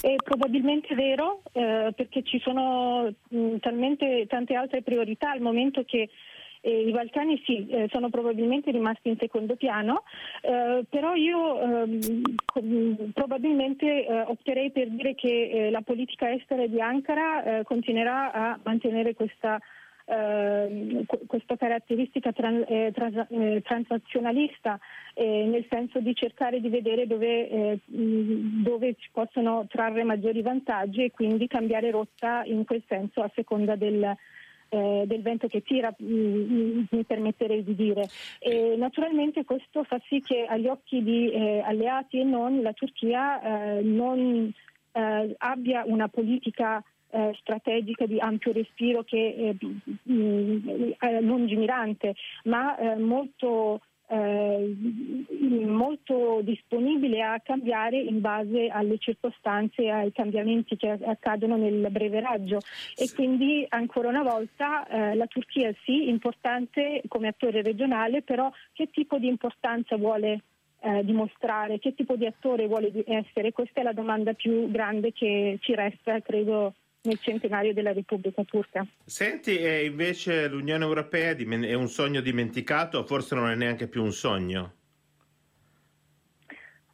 È 0.01 0.15
probabilmente 0.23 0.93
vero 0.95 1.41
eh, 1.53 1.91
perché 1.95 2.23
ci 2.23 2.39
sono 2.39 3.11
mh, 3.29 3.57
talmente 3.57 4.25
tante 4.27 4.53
altre 4.55 4.81
priorità 4.81 5.31
al 5.31 5.41
momento 5.41 5.83
che 5.83 6.09
E 6.61 6.87
I 6.87 6.91
Balcani 6.91 7.39
sì, 7.45 7.67
eh, 7.69 7.87
sono 7.91 8.09
probabilmente 8.09 8.71
rimasti 8.71 9.09
in 9.09 9.17
secondo 9.19 9.55
piano, 9.55 10.01
eh, 10.41 10.83
però 10.89 11.13
io 11.13 11.61
ehm, 11.61 13.11
probabilmente 13.13 13.85
eh, 13.85 14.21
opterei 14.21 14.71
per 14.71 14.89
dire 14.89 15.13
che 15.13 15.27
eh, 15.51 15.69
la 15.69 15.81
politica 15.81 16.31
estera 16.31 16.65
di 16.65 16.81
Ankara 16.81 17.61
continuerà 17.63 18.31
a 18.33 18.59
mantenere 18.63 19.13
questa 19.13 19.59
eh, 20.05 21.05
questa 21.25 21.55
caratteristica 21.55 22.31
tran, 22.31 22.63
eh, 22.67 22.91
trans, 22.93 23.25
eh, 23.29 23.61
transazionalista, 23.63 24.79
eh, 25.13 25.45
nel 25.45 25.65
senso 25.69 25.99
di 25.99 26.15
cercare 26.15 26.61
di 26.61 26.69
vedere 26.69 27.07
dove, 27.07 27.49
eh, 27.49 27.79
dove, 27.85 28.95
si 28.99 29.09
possono 29.11 29.65
trarre 29.67 30.03
maggiori 30.03 30.41
vantaggi 30.41 31.03
e 31.03 31.11
quindi 31.11 31.47
cambiare 31.47 31.89
rotta 31.89 32.43
in 32.45 32.65
quel 32.65 32.83
senso 32.87 33.21
a 33.21 33.31
seconda 33.33 33.75
del, 33.75 34.15
eh, 34.69 35.03
del 35.07 35.21
vento 35.21 35.47
che 35.47 35.63
tira, 35.63 35.93
mi 35.97 37.03
permetterei 37.05 37.63
di 37.63 37.75
dire. 37.75 38.07
E 38.39 38.75
naturalmente 38.77 39.43
questo 39.43 39.83
fa 39.83 39.99
sì 40.07 40.21
che 40.21 40.45
agli 40.47 40.67
occhi 40.67 41.01
di 41.01 41.33
alleati 41.63 42.19
e 42.19 42.23
non 42.23 42.61
la 42.61 42.73
Turchia 42.73 43.81
non 43.81 44.53
abbia 45.37 45.83
una 45.85 46.07
politica 46.07 46.81
eh, 47.09 47.35
strategica 47.39 48.05
di 48.05 48.19
ampio 48.19 48.51
respiro 48.51 49.03
che 49.03 49.35
è 49.35 49.65
eh, 49.65 51.21
lungimirante, 51.21 52.15
ma 52.43 52.77
eh, 52.77 52.95
molto 52.97 53.81
eh, 54.07 54.75
molto 55.65 56.41
disponibile 56.43 57.23
a 57.23 57.39
cambiare 57.43 57.99
in 57.99 58.21
base 58.21 58.67
alle 58.67 58.97
circostanze 58.99 59.83
e 59.83 59.89
ai 59.89 60.11
cambiamenti 60.11 60.77
che 60.77 60.91
accadono 60.91 61.55
nel 61.55 61.87
breve 61.89 62.19
raggio 62.19 62.59
e 62.95 63.11
quindi 63.13 63.65
ancora 63.69 64.09
una 64.09 64.21
volta 64.21 64.85
eh, 64.87 65.15
la 65.15 65.25
Turchia 65.25 65.73
sì 65.83 66.07
importante 66.09 67.01
come 67.07 67.29
attore 67.29 67.63
regionale 67.63 68.21
però 68.21 68.51
che 68.73 68.89
tipo 68.91 69.17
di 69.17 69.27
importanza 69.27 69.97
vuole 69.97 70.41
eh, 70.81 71.03
dimostrare, 71.03 71.79
che 71.79 71.95
tipo 71.95 72.15
di 72.15 72.27
attore 72.27 72.67
vuole 72.67 72.91
essere? 73.07 73.51
Questa 73.51 73.79
è 73.79 73.83
la 73.83 73.93
domanda 73.93 74.33
più 74.33 74.69
grande 74.69 75.13
che 75.13 75.57
ci 75.61 75.73
resta 75.73 76.21
credo 76.21 76.75
nel 77.05 77.19
centenario 77.19 77.73
della 77.73 77.93
Repubblica 77.93 78.43
Turca. 78.43 78.85
Senti, 79.05 79.57
e 79.57 79.85
invece 79.85 80.47
l'Unione 80.47 80.83
Europea 80.83 81.35
è 81.35 81.73
un 81.73 81.87
sogno 81.87 82.21
dimenticato 82.21 82.99
o 82.99 83.03
forse 83.03 83.35
non 83.35 83.49
è 83.49 83.55
neanche 83.55 83.87
più 83.87 84.03
un 84.03 84.11
sogno? 84.11 84.73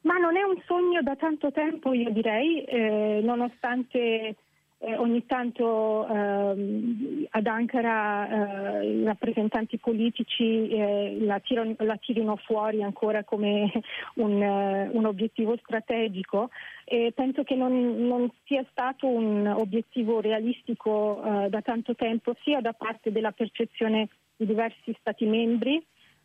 Ma 0.01 0.17
non 0.17 0.35
è 0.35 0.41
un 0.41 0.59
sogno 0.65 1.01
da 1.01 1.15
tanto 1.15 1.51
tempo, 1.51 1.93
io 1.93 2.09
direi, 2.09 2.63
eh, 2.63 3.21
nonostante 3.23 4.35
eh, 4.83 4.97
ogni 4.97 5.25
tanto 5.27 6.07
ehm, 6.07 7.27
ad 7.29 7.45
Ankara 7.45 8.79
eh, 8.79 8.87
i 8.87 9.03
rappresentanti 9.03 9.77
politici 9.77 10.69
eh, 10.69 11.17
la, 11.19 11.39
tirano, 11.39 11.75
la, 11.79 11.97
tirino 11.97 12.35
fuori 12.37 12.81
ancora 12.81 13.23
come 13.23 13.71
un, 14.15 14.41
eh, 14.41 14.89
un 14.91 15.05
obiettivo 15.05 15.55
strategico. 15.57 16.49
E 16.85 17.11
penso 17.15 17.43
che 17.43 17.55
non, 17.55 18.07
non, 18.07 18.29
sia 18.45 18.65
stato 18.71 19.07
un 19.07 19.45
obiettivo 19.45 20.19
realistico 20.19 21.21
eh, 21.23 21.49
da 21.49 21.61
tanto 21.61 21.93
tempo 21.93 22.35
sia 22.41 22.59
da 22.59 22.73
parte 22.73 23.11
della 23.11 23.31
percezione 23.31 24.09
di 24.35 24.47
diversi 24.47 24.95
Stati 24.99 25.25
membri 25.25 25.81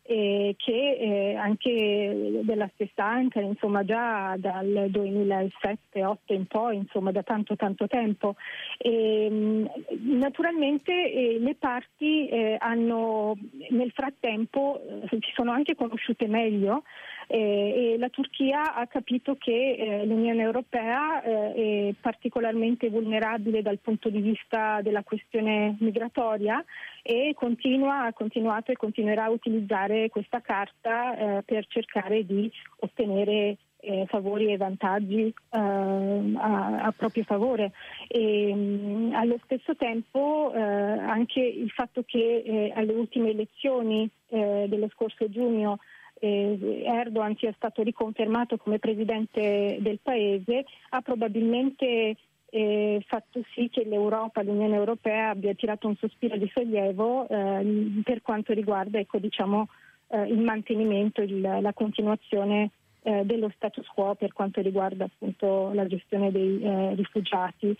eh, 0.07 0.55
che 0.57 0.97
eh, 0.99 1.35
anche 1.35 2.41
della 2.43 2.69
stessa 2.73 3.05
Ankara, 3.05 3.45
insomma 3.45 3.83
già 3.83 4.35
dal 4.37 4.89
2007-2008 4.89 6.15
in 6.27 6.45
poi, 6.47 6.77
insomma 6.77 7.11
da 7.11 7.23
tanto 7.23 7.55
tanto 7.55 7.87
tempo. 7.87 8.35
E, 8.77 9.65
naturalmente 10.01 10.91
eh, 10.91 11.37
le 11.39 11.55
parti 11.55 12.27
eh, 12.29 12.55
hanno 12.59 13.35
nel 13.69 13.91
frattempo 13.91 14.81
eh, 15.03 15.07
si 15.09 15.31
sono 15.33 15.51
anche 15.51 15.75
conosciute 15.75 16.27
meglio 16.27 16.83
e 17.27 17.95
la 17.99 18.09
Turchia 18.09 18.73
ha 18.73 18.87
capito 18.87 19.35
che 19.35 19.73
eh, 19.73 20.05
l'Unione 20.05 20.41
Europea 20.41 21.21
eh, 21.21 21.89
è 21.89 21.93
particolarmente 21.99 22.89
vulnerabile 22.89 23.61
dal 23.61 23.79
punto 23.79 24.09
di 24.09 24.21
vista 24.21 24.81
della 24.81 25.03
questione 25.03 25.75
migratoria 25.79 26.63
e 27.01 27.33
continua, 27.35 28.05
ha 28.05 28.13
continuato 28.13 28.71
e 28.71 28.77
continuerà 28.77 29.25
a 29.25 29.29
utilizzare 29.29 30.09
questa 30.09 30.39
carta 30.39 31.17
eh, 31.37 31.43
per 31.43 31.67
cercare 31.67 32.25
di 32.25 32.49
ottenere 32.79 33.57
eh, 33.79 34.05
favori 34.07 34.51
e 34.51 34.57
vantaggi 34.57 35.27
eh, 35.27 35.33
a, 35.57 36.81
a, 36.81 36.93
proprio 36.95 37.23
favore. 37.23 37.71
E, 38.07 38.53
mh, 38.53 39.13
allo 39.13 39.39
stesso 39.43 39.75
tempo 39.75 40.51
eh, 40.53 40.59
anche 40.61 41.41
il 41.41 41.69
fatto 41.71 42.03
che 42.05 42.43
eh, 42.45 42.71
alle 42.75 42.93
ultime 42.93 43.29
elezioni 43.29 44.09
eh, 44.29 44.65
dello 44.67 44.89
scorso 44.93 45.29
giugno 45.29 45.79
eh, 46.19 46.83
Erdogan 46.85 47.35
sia 47.37 47.53
stato 47.55 47.83
riconfermato 47.83 48.57
come 48.57 48.79
presidente 48.79 49.77
del 49.79 49.99
paese 50.01 50.65
ha 50.89 51.01
probabilmente 51.01 52.15
eh, 52.49 53.03
fatto 53.05 53.41
sì 53.53 53.69
che 53.69 53.83
l'Europa, 53.83 54.41
l'Unione 54.41 54.75
Europea 54.75 55.29
abbia 55.29 55.53
tirato 55.53 55.87
un 55.87 55.95
sospiro 55.97 56.37
di 56.37 56.49
sollievo 56.53 57.27
eh, 57.27 58.01
per 58.03 58.21
quanto 58.21 58.53
riguarda 58.53 58.99
ecco, 58.99 59.19
diciamo, 59.19 59.67
eh, 60.07 60.21
il 60.27 60.39
mantenimento, 60.39 61.21
il, 61.21 61.41
la 61.41 61.73
continuazione 61.73 62.71
eh, 63.03 63.23
dello 63.25 63.49
status 63.55 63.85
quo 63.87 64.15
per 64.15 64.33
quanto 64.33 64.61
riguarda 64.61 65.05
appunto 65.05 65.71
la 65.73 65.87
gestione 65.87 66.31
dei 66.31 66.61
eh, 66.61 66.95
rifugiati. 66.95 67.75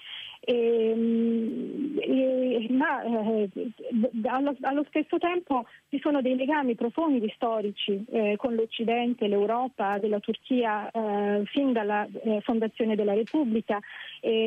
E, 0.49 0.93
mm, 0.95 1.97
e, 1.99 2.67
ma 2.69 3.03
eh, 3.03 3.49
allo, 4.27 4.55
allo, 4.61 4.85
stesso 4.87 5.17
tempo 5.17 5.65
ci 5.89 5.99
sono 5.99 6.21
dei 6.21 6.37
legami 6.37 6.73
profondi 6.73 7.29
storici 7.35 8.05
eh, 8.09 8.35
con 8.37 8.55
l'Occidente, 8.55 9.27
l'Europa, 9.27 9.97
della 9.97 10.21
Turchia 10.21 10.89
eh, 10.89 11.43
fin 11.47 11.73
dalla 11.73 12.07
eh, 12.23 12.39
fondazione 12.41 12.95
della 12.95 13.13
Repubblica, 13.13 13.77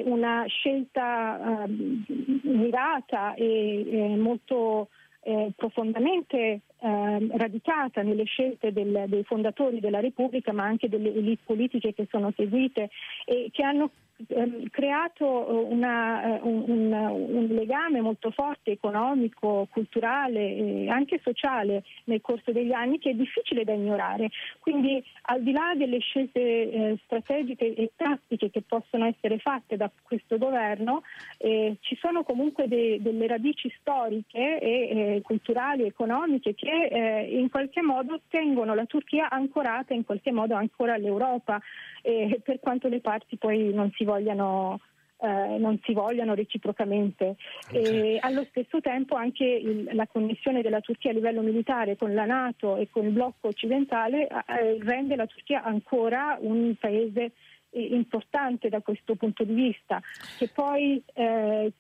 una 0.05 0.45
scelta 0.47 1.65
ehm, 1.65 2.05
mirata 2.45 3.35
e 3.35 4.15
molto 4.17 4.89
eh, 5.23 5.53
profondamente 5.55 6.39
eh, 6.79 7.29
radicata 7.33 8.03
nelle 8.03 8.25
scelte 8.25 8.73
del, 8.73 9.05
dei 9.07 9.23
fondatori 9.25 9.81
della 9.81 10.01
Repubblica, 10.01 10.53
ma 10.53 10.65
anche 10.65 10.89
delle 10.89 11.15
elite 11.15 11.43
politiche 11.45 11.93
che 11.93 12.07
sono 12.11 12.33
seguite 12.35 12.89
e 13.27 13.51
che 13.53 13.63
hanno 13.63 13.91
ehm, 14.29 14.69
creato 14.71 15.49
eh, 15.49 15.73
una, 15.73 16.37
eh, 16.37 16.41
un, 16.43 16.93
un, 16.93 17.47
legame 17.51 18.01
molto 18.01 18.31
forte 18.31 18.71
economico, 18.71 19.67
culturale 19.71 20.41
e 20.41 20.89
anche 20.89 21.21
sociale 21.23 21.85
nel 22.05 22.21
corso 22.21 22.53
degli 22.53 22.73
anni 22.73 22.99
che 22.99 23.11
è 23.11 23.15
difficile 23.15 23.65
da 23.65 23.73
ignorare. 23.73 24.31
Quindi 24.59 25.03
al 25.23 25.43
di 25.43 25.53
là 25.53 25.75
delle 25.77 25.99
scelte 25.99 26.41
eh, 26.41 26.99
strategiche 27.05 27.75
e 27.75 27.93
tattiche 27.97 28.51
che 28.51 28.63
possono 28.63 29.07
essere 29.07 29.39
fatte 29.39 29.77
da 29.77 29.91
questo 30.03 30.39
governo, 30.39 31.03
eh, 31.39 31.77
ci 31.81 31.97
sono 32.01 32.23
comunque 32.23 32.69
de, 32.69 32.99
delle 33.01 33.27
radici 33.27 33.73
storiche 33.81 34.59
e 34.59 35.17
eh, 35.17 35.21
culturali, 35.23 35.85
economiche 35.85 36.55
che 36.55 36.89
eh, 36.91 37.39
in 37.39 37.51
qualche 37.51 37.83
modo 37.83 38.21
tengono 38.29 38.75
la 38.75 38.85
Turchia 38.85 39.29
ancorata 39.31 39.95
in 39.95 40.05
qualche 40.05 40.33
modo 40.33 40.55
ancora 40.55 40.95
all'Europa, 40.95 41.61
per 42.03 42.61
quanto 42.61 42.89
le 42.89 43.01
parti 43.01 43.37
poi 43.37 43.75
non 43.75 43.91
si 43.93 44.05
vogliano 44.11 44.81
eh, 45.23 45.59
non 45.59 45.79
si 45.83 45.93
vogliano 45.93 46.35
reciprocamente. 46.35 47.37
E 47.71 48.19
allo 48.21 48.47
stesso 48.49 48.81
tempo 48.81 49.17
anche 49.17 49.45
il, 49.45 49.91
la 49.93 50.07
connessione 50.07 50.63
della 50.63 50.81
Turchia 50.81 51.11
a 51.11 51.15
livello 51.15 51.43
militare 51.43 51.97
con 51.97 52.15
la 52.15 52.25
Nato 52.25 52.77
e 52.77 52.89
con 52.91 53.05
il 53.05 53.13
blocco 53.13 53.49
occidentale 53.49 54.27
eh, 54.27 54.79
rende 54.81 55.17
la 55.17 55.27
Turchia 55.27 55.63
ancora 55.63 56.39
un 56.41 56.75
paese 56.79 57.33
eh, 57.71 57.83
importante 57.83 58.69
da 58.69 58.81
questo 58.81 59.15
punto 59.15 59.45
di 59.45 59.55
vista, 59.55 60.01
che 60.39 60.49
poi 60.49 61.03
eh, 61.13 61.73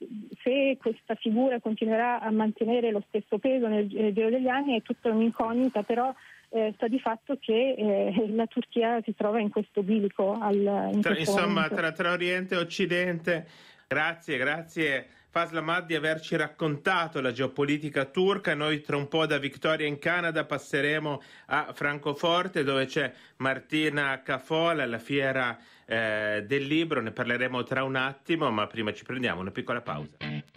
se 0.43 0.77
questa 0.79 1.15
figura 1.15 1.61
continuerà 1.61 2.21
a 2.21 2.31
mantenere 2.31 2.91
lo 2.91 3.03
stesso 3.09 3.39
peso 3.39 3.67
nel, 3.67 3.89
nel 3.91 4.13
giro 4.13 4.29
degli 4.29 4.49
anni 4.49 4.77
è 4.77 4.83
tutta 4.83 5.11
un'incognita, 5.11 5.83
però 5.83 6.15
eh, 6.51 6.73
sta 6.75 6.89
di 6.89 6.99
fatto 6.99 7.37
che 7.41 7.75
eh, 7.77 8.29
la 8.33 8.47
Turchia 8.47 9.01
si 9.05 9.15
trova 9.15 9.41
in 9.41 9.51
questo 9.51 9.83
bilico. 9.83 10.39
Al, 10.41 10.91
in 10.93 11.01
tra, 11.01 11.17
insomma, 11.17 11.69
tra, 11.69 11.93
tra, 11.93 12.13
Oriente 12.13 12.55
e 12.55 12.59
Occidente. 12.59 13.47
Grazie, 13.87 14.37
grazie. 14.37 15.07
Faslamad 15.31 15.87
di 15.87 15.95
averci 15.95 16.35
raccontato 16.35 17.21
la 17.21 17.31
geopolitica 17.31 18.05
turca. 18.05 18.55
Noi 18.55 18.81
tra 18.81 18.97
un 18.97 19.07
po' 19.07 19.27
da 19.27 19.39
Victoria 19.39 19.87
in 19.87 20.01
Canada 20.01 20.45
passeremo 20.45 21.23
a 21.47 21.71
Francoforte 21.73 22.65
dove 22.65 22.87
c'è 22.87 23.13
Martina 23.37 24.21
Cafola, 24.23 24.85
la 24.87 24.99
fiera 24.99 25.57
eh, 25.87 26.45
del 26.47 26.65
libro. 26.65 27.01
Ne 27.01 27.13
parleremo 27.13 27.63
tra 27.63 27.85
un 27.85 27.95
attimo, 27.95 28.51
ma 28.51 28.67
prima 28.67 28.93
ci 28.93 29.05
prendiamo 29.05 29.41
una 29.41 29.53
piccola 29.53 29.81
pausa. 29.81 30.17